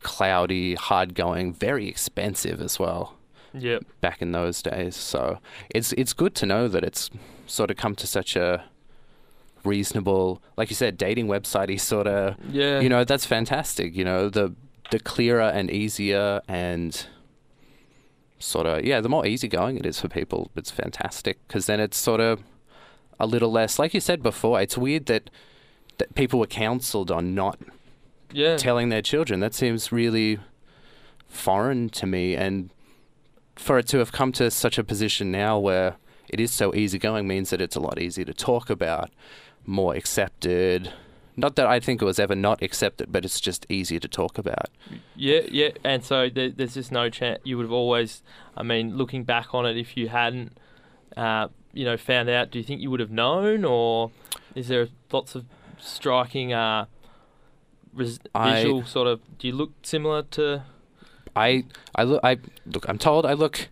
[0.00, 3.18] cloudy, hard going, very expensive as well
[3.56, 3.84] Yep.
[4.00, 4.96] back in those days.
[4.96, 5.38] So
[5.70, 7.10] it's it's good to know that it's
[7.46, 8.64] sort of come to such a
[9.64, 11.68] reasonable, like you said, dating website.
[11.68, 12.80] He sort of, Yeah.
[12.80, 13.94] you know, that's fantastic.
[13.96, 14.54] You know, the
[14.90, 17.06] the clearer and easier and
[18.38, 21.96] sort of yeah, the more easygoing it is for people, it's fantastic because then it's
[21.96, 22.42] sort of
[23.18, 24.60] a little less, like you said before.
[24.60, 25.30] It's weird that
[25.98, 27.58] that people were counselled on not
[28.32, 28.56] Yeah.
[28.56, 29.38] telling their children.
[29.40, 30.38] That seems really
[31.28, 32.34] foreign to me.
[32.34, 32.70] And
[33.56, 35.96] for it to have come to such a position now where
[36.28, 39.10] it is so easygoing means that it's a lot easier to talk about,
[39.64, 40.92] more accepted.
[41.36, 44.38] Not that I think it was ever not accepted, but it's just easier to talk
[44.38, 44.68] about.
[45.16, 48.22] Yeah, yeah, and so there, there's just no chance you would have always.
[48.56, 50.56] I mean, looking back on it, if you hadn't,
[51.16, 54.12] uh, you know, found out, do you think you would have known, or
[54.54, 55.44] is there lots of
[55.78, 56.86] striking uh,
[57.92, 59.20] res- I- visual sort of?
[59.38, 60.62] Do you look similar to?
[61.36, 63.68] I I look I look I'm told I look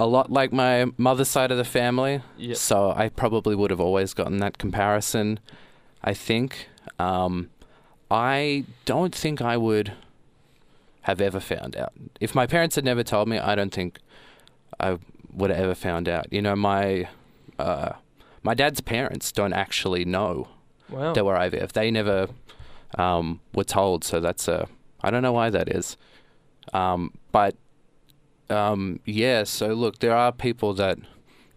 [0.00, 2.22] a lot like my mother's side of the family.
[2.38, 2.56] Yep.
[2.56, 5.38] So I probably would have always gotten that comparison.
[6.02, 6.68] I think.
[6.98, 7.50] Um,
[8.10, 9.92] I don't think I would
[11.02, 11.92] have ever found out.
[12.20, 13.98] If my parents had never told me, I don't think
[14.78, 14.98] I
[15.32, 16.32] would have ever found out.
[16.32, 17.08] You know, my
[17.58, 17.92] uh,
[18.42, 20.48] my dad's parents don't actually know
[20.90, 21.14] Wow.
[21.14, 21.72] that were IVF.
[21.72, 22.28] They never
[22.98, 24.68] um, were told, so that's a
[25.00, 25.96] I don't know why that is.
[26.72, 27.54] Um, but
[28.50, 30.98] um, yeah, so look, there are people that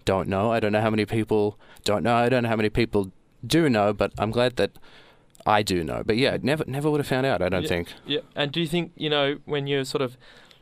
[0.06, 0.52] don't know.
[0.52, 2.16] I don't know how many people don't know.
[2.16, 3.12] I don't know how many people
[3.46, 4.72] do know, but I'm glad that
[5.46, 6.04] I do know.
[6.06, 7.42] But yeah, never never would have found out.
[7.42, 7.94] I don't Yeah, think.
[8.06, 10.18] Yeah, and do you think you know when you're sort of,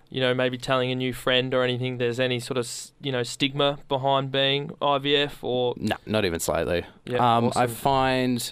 [0.09, 3.11] you know, maybe telling a new friend or anything, there's any sort of s- you
[3.11, 5.73] know stigma behind being IVF or?
[5.77, 6.85] No, not even slightly.
[7.05, 8.51] Yeah, um, I find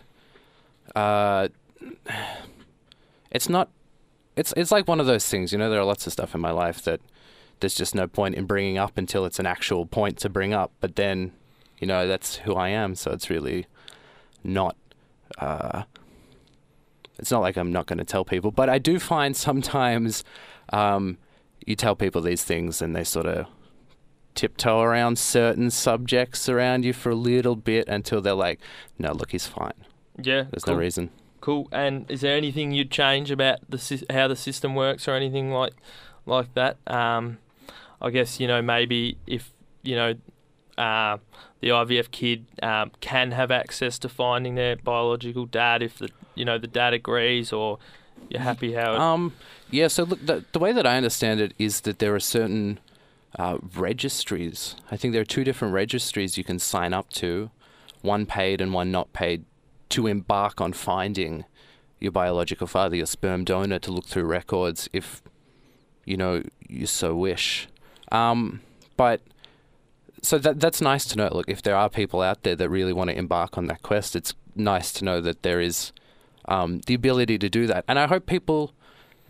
[0.96, 1.48] uh,
[3.32, 3.70] it's not.
[4.36, 5.52] It's it's like one of those things.
[5.52, 7.02] You know, there are lots of stuff in my life that
[7.60, 10.72] there's just no point in bringing up until it's an actual point to bring up.
[10.80, 11.32] But then,
[11.80, 12.96] you know, that's who I am.
[12.96, 13.68] So it's really
[14.44, 14.76] not.
[15.38, 15.84] Uh,
[17.20, 20.24] it's not like I'm not going to tell people, but I do find sometimes
[20.74, 21.18] um,
[21.66, 23.46] you tell people these things and they sort of
[24.34, 28.60] tiptoe around certain subjects around you for a little bit until they're like,
[28.98, 29.74] no, look, he's fine.
[30.18, 30.74] Yeah, There's cool.
[30.74, 31.12] no reason.
[31.42, 31.68] Cool.
[31.72, 35.74] And is there anything you'd change about the how the system works or anything like
[36.26, 36.78] like that?
[36.88, 37.40] Um,
[38.02, 39.52] I guess you know maybe if
[39.84, 40.14] you know
[40.78, 41.18] uh,
[41.60, 46.46] the IVF kid um, can have access to finding their biological dad if the you
[46.46, 47.80] know the dad agrees or
[48.30, 49.34] you're happy how it, Um,
[49.70, 52.80] yeah, so look, the, the way that I understand it is that there are certain
[53.38, 54.76] uh, registries.
[54.90, 57.52] I think there are two different registries you can sign up to,
[58.02, 59.46] one paid and one not paid,
[59.92, 61.46] to embark on finding
[62.00, 65.22] your biological father, your sperm donor, to look through records if
[66.06, 67.68] you know you so wish.
[68.12, 68.62] Um,
[68.98, 69.22] but
[70.22, 71.30] so that that's nice to know.
[71.32, 74.16] Look, if there are people out there that really want to embark on that quest,
[74.16, 75.92] it's nice to know that there is
[76.46, 77.86] um, the ability to do that.
[77.88, 78.74] And I hope people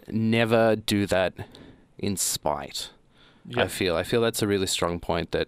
[0.07, 1.33] never do that
[1.97, 2.89] in spite.
[3.55, 5.47] I feel I feel that's a really strong point that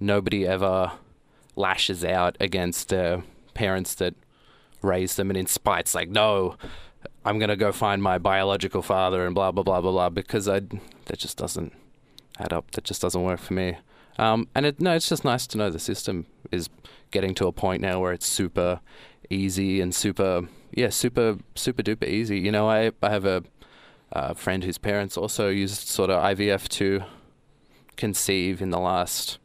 [0.00, 0.92] nobody ever
[1.56, 3.22] lashes out against their
[3.54, 4.14] parents that
[4.82, 6.56] raised them and in spite's like no
[7.24, 10.60] I'm gonna go find my biological father and blah blah blah blah blah because I
[10.60, 11.72] that just doesn't
[12.38, 12.70] add up.
[12.72, 13.76] That just doesn't work for me.
[14.18, 16.68] Um, and it, no it's just nice to know the system is
[17.10, 18.80] getting to a point now where it's super
[19.30, 22.38] easy and super yeah super super duper easy.
[22.38, 23.44] You know I I have a,
[24.12, 27.02] a friend whose parents also used sort of IVF to
[27.96, 29.38] conceive in the last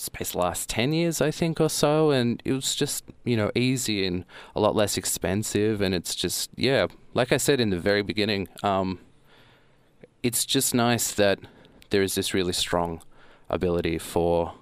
[0.00, 3.50] space the last 10 years i think or so and it was just you know
[3.54, 4.24] easy and
[4.56, 8.48] a lot less expensive and it's just yeah like i said in the very beginning
[8.62, 8.98] um,
[10.22, 11.38] it's just nice that
[11.90, 13.02] there is this really strong
[13.48, 14.54] ability for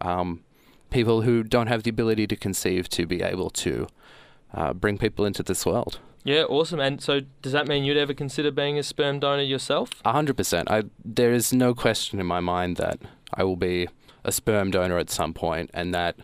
[0.00, 0.42] um,
[0.90, 3.86] people who don't have the ability to conceive to be able to
[4.54, 6.80] uh, bring people into this world Yeah, awesome.
[6.80, 9.90] And so, does that mean you'd ever consider being a sperm donor yourself?
[10.04, 10.68] A hundred percent.
[10.68, 12.98] I there is no question in my mind that
[13.32, 13.86] I will be
[14.26, 16.16] a sperm donor at some point, and that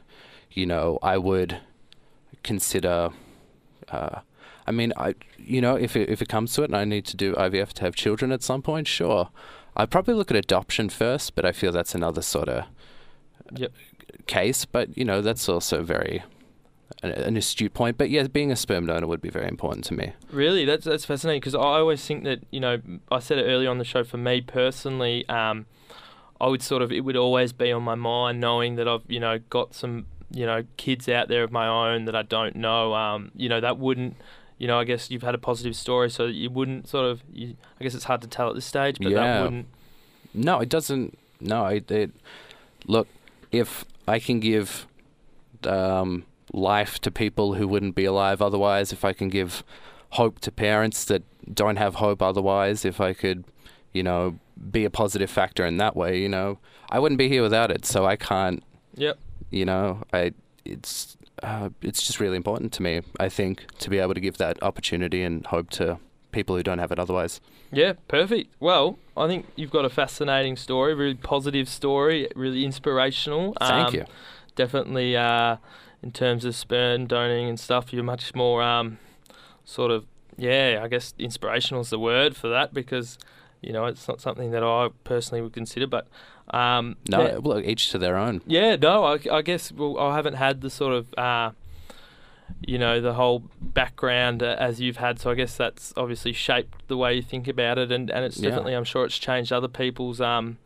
[0.50, 1.58] you know I would
[2.42, 3.10] consider.
[3.90, 4.20] Uh,
[4.66, 7.04] I mean, I you know if it, if it comes to it, and I need
[7.06, 9.30] to do IVF to have children at some point, sure.
[9.76, 12.64] I'd probably look at adoption first, but I feel that's another sort of
[13.54, 13.72] Yep.
[14.26, 14.64] case.
[14.66, 16.22] But you know, that's also very
[17.02, 17.96] an, an astute point.
[17.98, 20.12] But yeah, being a sperm donor would be very important to me.
[20.30, 22.80] Really, that's that's fascinating because I always think that you know
[23.10, 24.04] I said it earlier on the show.
[24.04, 25.66] For me personally, um,
[26.42, 29.20] I would sort of it would always be on my mind knowing that I've you
[29.20, 32.94] know got some you know kids out there of my own that I don't know.
[32.94, 34.16] Um, you know that wouldn't.
[34.58, 37.22] You know, I guess you've had a positive story, so you wouldn't sort of.
[37.32, 39.66] You, I guess it's hard to tell at this stage, but that wouldn't.
[40.34, 41.18] No, it doesn't.
[41.40, 42.12] No, it, it
[42.86, 43.08] look
[43.50, 44.86] if I can give
[45.64, 49.62] um, life to people who wouldn't be alive otherwise, if I can give
[50.10, 51.22] hope to parents that
[51.52, 53.44] don't have hope otherwise, if I could,
[53.92, 54.38] you know,
[54.70, 56.58] be a positive factor in that way, you know,
[56.90, 57.84] I wouldn't be here without it.
[57.84, 58.62] So I can't.
[58.94, 59.18] Yep.
[59.50, 60.32] You know, I
[60.64, 63.02] it's uh, it's just really important to me.
[63.18, 65.98] I think to be able to give that opportunity and hope to
[66.30, 67.40] people who don't have it otherwise.
[67.70, 68.54] Yeah, perfect.
[68.60, 73.54] Well, I think you've got a fascinating story, really positive story, really inspirational.
[73.60, 74.04] Thank you.
[74.54, 75.56] Definitely, uh,
[76.02, 78.98] in terms of sperm donating and stuff, you're much more um,
[79.64, 80.04] sort of,
[80.36, 83.16] yeah, I guess inspirational is the word for that because,
[83.62, 86.06] you know, it's not something that I personally would consider, but.
[86.50, 88.42] Um, No, yeah, look, each to their own.
[88.46, 91.52] yeah, no, I, I guess well, I haven't had the sort of, uh,
[92.66, 95.18] you know, the whole background uh, as you've had.
[95.20, 98.38] So I guess that's obviously shaped the way you think about it, and, and it's
[98.38, 98.50] Yeah.
[98.50, 100.58] definitely, I'm sure, it's changed other people's um,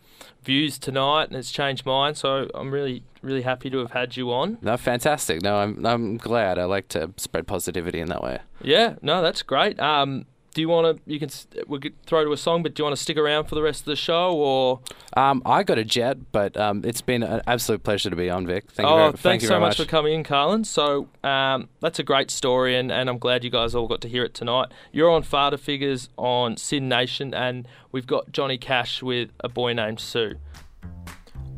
[0.43, 2.15] views tonight, and it's changed mine.
[2.15, 4.59] So I'm really, really happy to have had you on.
[4.63, 5.43] No, fantastic.
[5.43, 6.59] No, I'm I'm glad.
[6.59, 8.41] I like to spread positivity in that way.
[8.63, 9.79] Yeah, no, that's great.
[9.79, 10.25] Um,
[10.57, 11.03] do you want to?
[11.05, 11.29] You can
[11.67, 13.61] we could throw to a song, but do you want to stick around for the
[13.61, 14.81] rest of the show, or?
[15.15, 18.47] Um, I got a jet, but um, it's been an absolute pleasure to be on,
[18.47, 18.71] Vic.
[18.71, 20.65] Thank you oh, very, thanks thank you so very much for coming in, Carlin.
[20.65, 24.09] So um, that's a great story, and, and I'm glad you guys all got to
[24.09, 24.69] hear it tonight.
[24.93, 29.75] You're on Father Figures on SYN Nation, and we've got Johnny Cash with a boy
[29.75, 30.37] named Sue.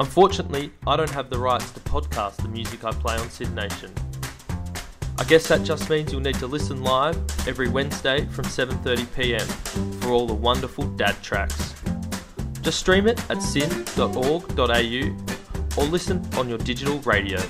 [0.01, 3.95] Unfortunately, I don't have the rights to podcast the music I play on SYN Nation.
[5.19, 7.17] I guess that just means you'll need to listen live
[7.49, 9.47] every Wednesday from 7:30 p.m.
[10.01, 11.75] for all the wonderful dad tracks.
[12.63, 15.17] Just stream it at syn.org.au
[15.77, 17.41] or listen on your digital radio.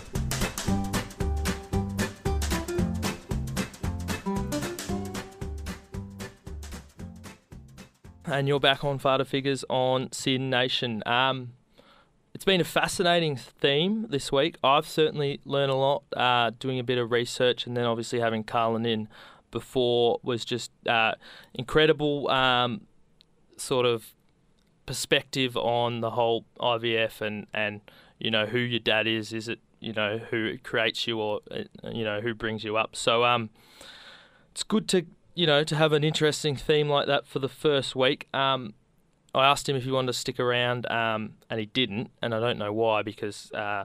[8.25, 11.03] And you're back on Father Figures on SYN Nation.
[11.05, 11.53] Um,
[12.39, 14.59] it's been a fascinating theme this week.
[14.62, 18.45] I've certainly learned a lot uh, doing a bit of research, and then obviously having
[18.45, 19.09] Carlin in
[19.51, 21.14] before was just uh,
[21.53, 22.30] incredible.
[22.30, 22.82] Um,
[23.57, 24.14] sort of
[24.86, 27.80] perspective on the whole IVF and and
[28.20, 29.32] you know who your dad is.
[29.32, 32.95] Is it you know who creates you or uh, you know who brings you up?
[32.95, 33.51] So um,
[34.53, 37.97] it's good to you know to have an interesting theme like that for the first
[37.97, 38.28] week.
[38.32, 38.74] Um,
[39.39, 42.41] I asked him if he wanted to stick around, um, and he didn't, and I
[42.41, 43.51] don't know why because.
[43.53, 43.84] Uh,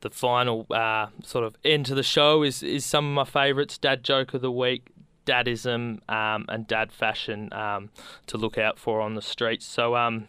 [0.00, 3.78] the final uh, sort of end to the show is, is some of my favourites.
[3.78, 4.88] Dad joke of the week,
[5.24, 7.88] dadism, um, and dad fashion um,
[8.26, 9.64] to look out for on the streets.
[9.64, 10.28] So um,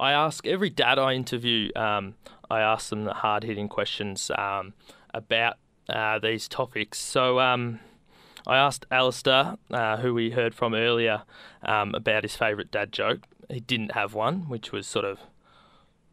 [0.00, 2.16] I ask every dad I interview, um,
[2.50, 4.74] I ask them the hard hitting questions um,
[5.14, 6.98] about uh, these topics.
[6.98, 11.22] So I asked Alistair, uh, who we heard from earlier,
[11.62, 13.20] um, about his favourite dad joke.
[13.48, 15.20] He didn't have one, which was sort of,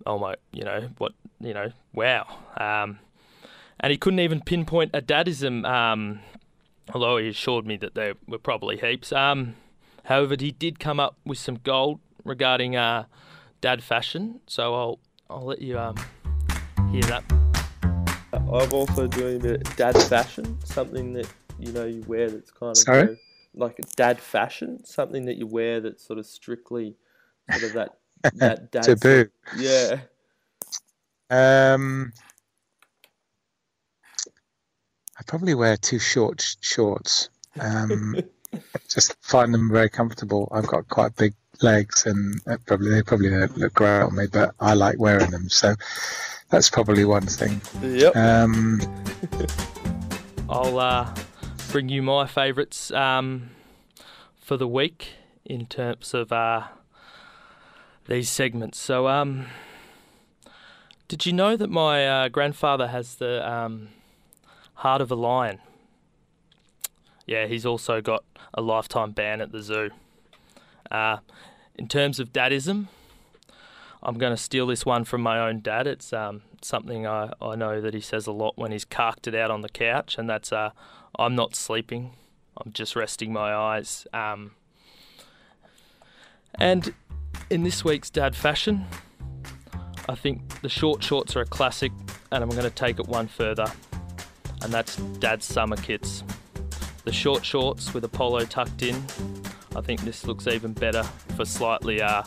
[0.05, 2.27] oh my, you know, what, you know, wow.
[2.57, 2.99] Um,
[3.79, 6.19] and he couldn't even pinpoint a dadism, um,
[6.93, 9.11] although he assured me that there were probably heaps.
[9.11, 9.55] Um,
[10.05, 13.05] however, he did come up with some gold regarding uh,
[13.61, 15.95] dad fashion, so I'll I'll let you um,
[16.91, 17.23] hear that.
[18.33, 21.27] I'm also doing a bit of dad fashion, something that
[21.59, 23.19] you know you wear that's kind of Sorry?
[23.53, 26.95] like a dad fashion, something that you wear that's sort of strictly
[27.51, 27.89] sort of that
[28.35, 29.29] that dad Taboo.
[29.57, 29.99] Yeah.
[31.29, 32.13] Um,
[35.17, 37.29] I probably wear two short sh- shorts.
[37.59, 38.15] Um,
[38.89, 40.47] just find them very comfortable.
[40.51, 44.25] I've got quite big legs, and uh, probably they probably don't look great on me,
[44.31, 45.49] but I like wearing them.
[45.49, 45.75] So
[46.49, 47.61] that's probably one thing.
[47.81, 48.15] Yep.
[48.15, 48.81] Um,
[50.49, 51.13] I'll uh,
[51.71, 53.49] bring you my favourites um,
[54.39, 55.13] for the week
[55.45, 56.67] in terms of uh,
[58.07, 58.79] these segments.
[58.79, 59.47] So, um,
[61.07, 63.89] did you know that my uh, grandfather has the um,
[64.75, 65.59] heart of a lion?
[67.25, 68.23] Yeah, he's also got
[68.53, 69.91] a lifetime ban at the zoo.
[70.91, 71.17] Uh,
[71.75, 72.87] in terms of dadism,
[74.01, 75.87] I'm going to steal this one from my own dad.
[75.87, 79.35] It's um, something I, I know that he says a lot when he's carked it
[79.35, 80.71] out on the couch, and that's uh,
[81.17, 82.11] I'm not sleeping,
[82.57, 84.05] I'm just resting my eyes.
[84.13, 84.51] Um,
[86.55, 86.93] and
[87.49, 88.85] in this week's dad fashion,
[90.09, 91.91] I think the short shorts are a classic,
[92.31, 93.67] and I'm going to take it one further,
[94.61, 96.23] and that's dad's summer kits.
[97.05, 98.95] The short shorts with a polo tucked in.
[99.75, 101.03] I think this looks even better
[101.35, 102.23] for slightly uh,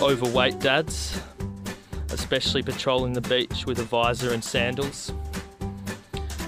[0.00, 1.20] overweight dads,
[2.10, 5.12] especially patrolling the beach with a visor and sandals.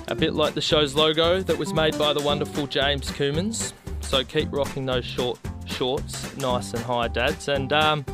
[0.08, 3.72] A bit like the show's logo that was made by the wonderful James Coomans.
[4.00, 5.38] So keep rocking those short
[5.70, 7.48] shorts, nice and high, dads.
[7.48, 8.04] And um,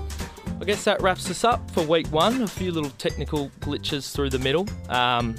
[0.61, 2.43] I guess that wraps us up for week one.
[2.43, 4.67] A few little technical glitches through the middle.
[4.89, 5.37] Um,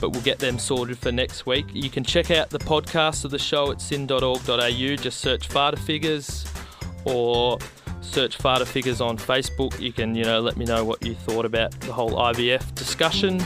[0.00, 1.66] but we'll get them sorted for next week.
[1.72, 4.96] You can check out the podcast of the show at syn.org.au.
[4.96, 6.46] Just search Father Figures
[7.04, 7.58] or
[8.00, 9.78] search Father Figures on Facebook.
[9.80, 13.42] You can, you know, let me know what you thought about the whole IVF discussion.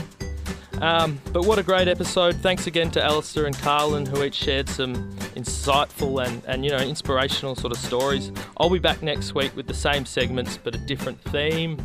[0.81, 2.35] Um, but what a great episode.
[2.35, 6.77] Thanks again to Alistair and Carlin, who each shared some insightful and, and, you know,
[6.77, 8.31] inspirational sort of stories.
[8.57, 11.77] I'll be back next week with the same segments, but a different theme.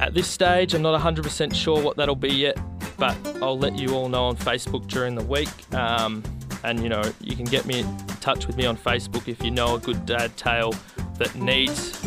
[0.00, 2.58] At this stage, I'm not 100% sure what that'll be yet,
[2.98, 5.48] but I'll let you all know on Facebook during the week.
[5.74, 6.22] Um,
[6.64, 9.50] and you know, you can get me in touch with me on Facebook if you
[9.50, 10.74] know a good dad tale
[11.18, 12.00] that needs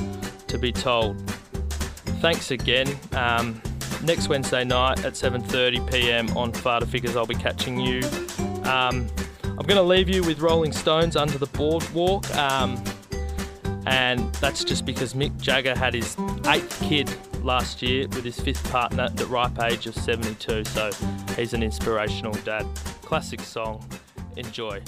[0.48, 1.20] to be told.
[2.22, 2.88] Thanks again.
[3.14, 3.62] Um,
[4.04, 6.30] next Wednesday night at 7:30 p.m.
[6.38, 8.02] on Father Figures, I'll be catching you.
[8.64, 9.08] Um,
[9.58, 12.30] I'm going to leave you with Rolling Stones under the boardwalk.
[12.36, 12.84] Um,
[13.86, 17.10] and that's just because Mick Jagger had his eighth kid
[17.44, 20.66] last year with his fifth partner at the ripe age of 72.
[20.66, 20.92] So
[21.38, 22.66] he's an inspirational dad.
[23.04, 23.88] Classic song.
[24.36, 24.82] Enjoy.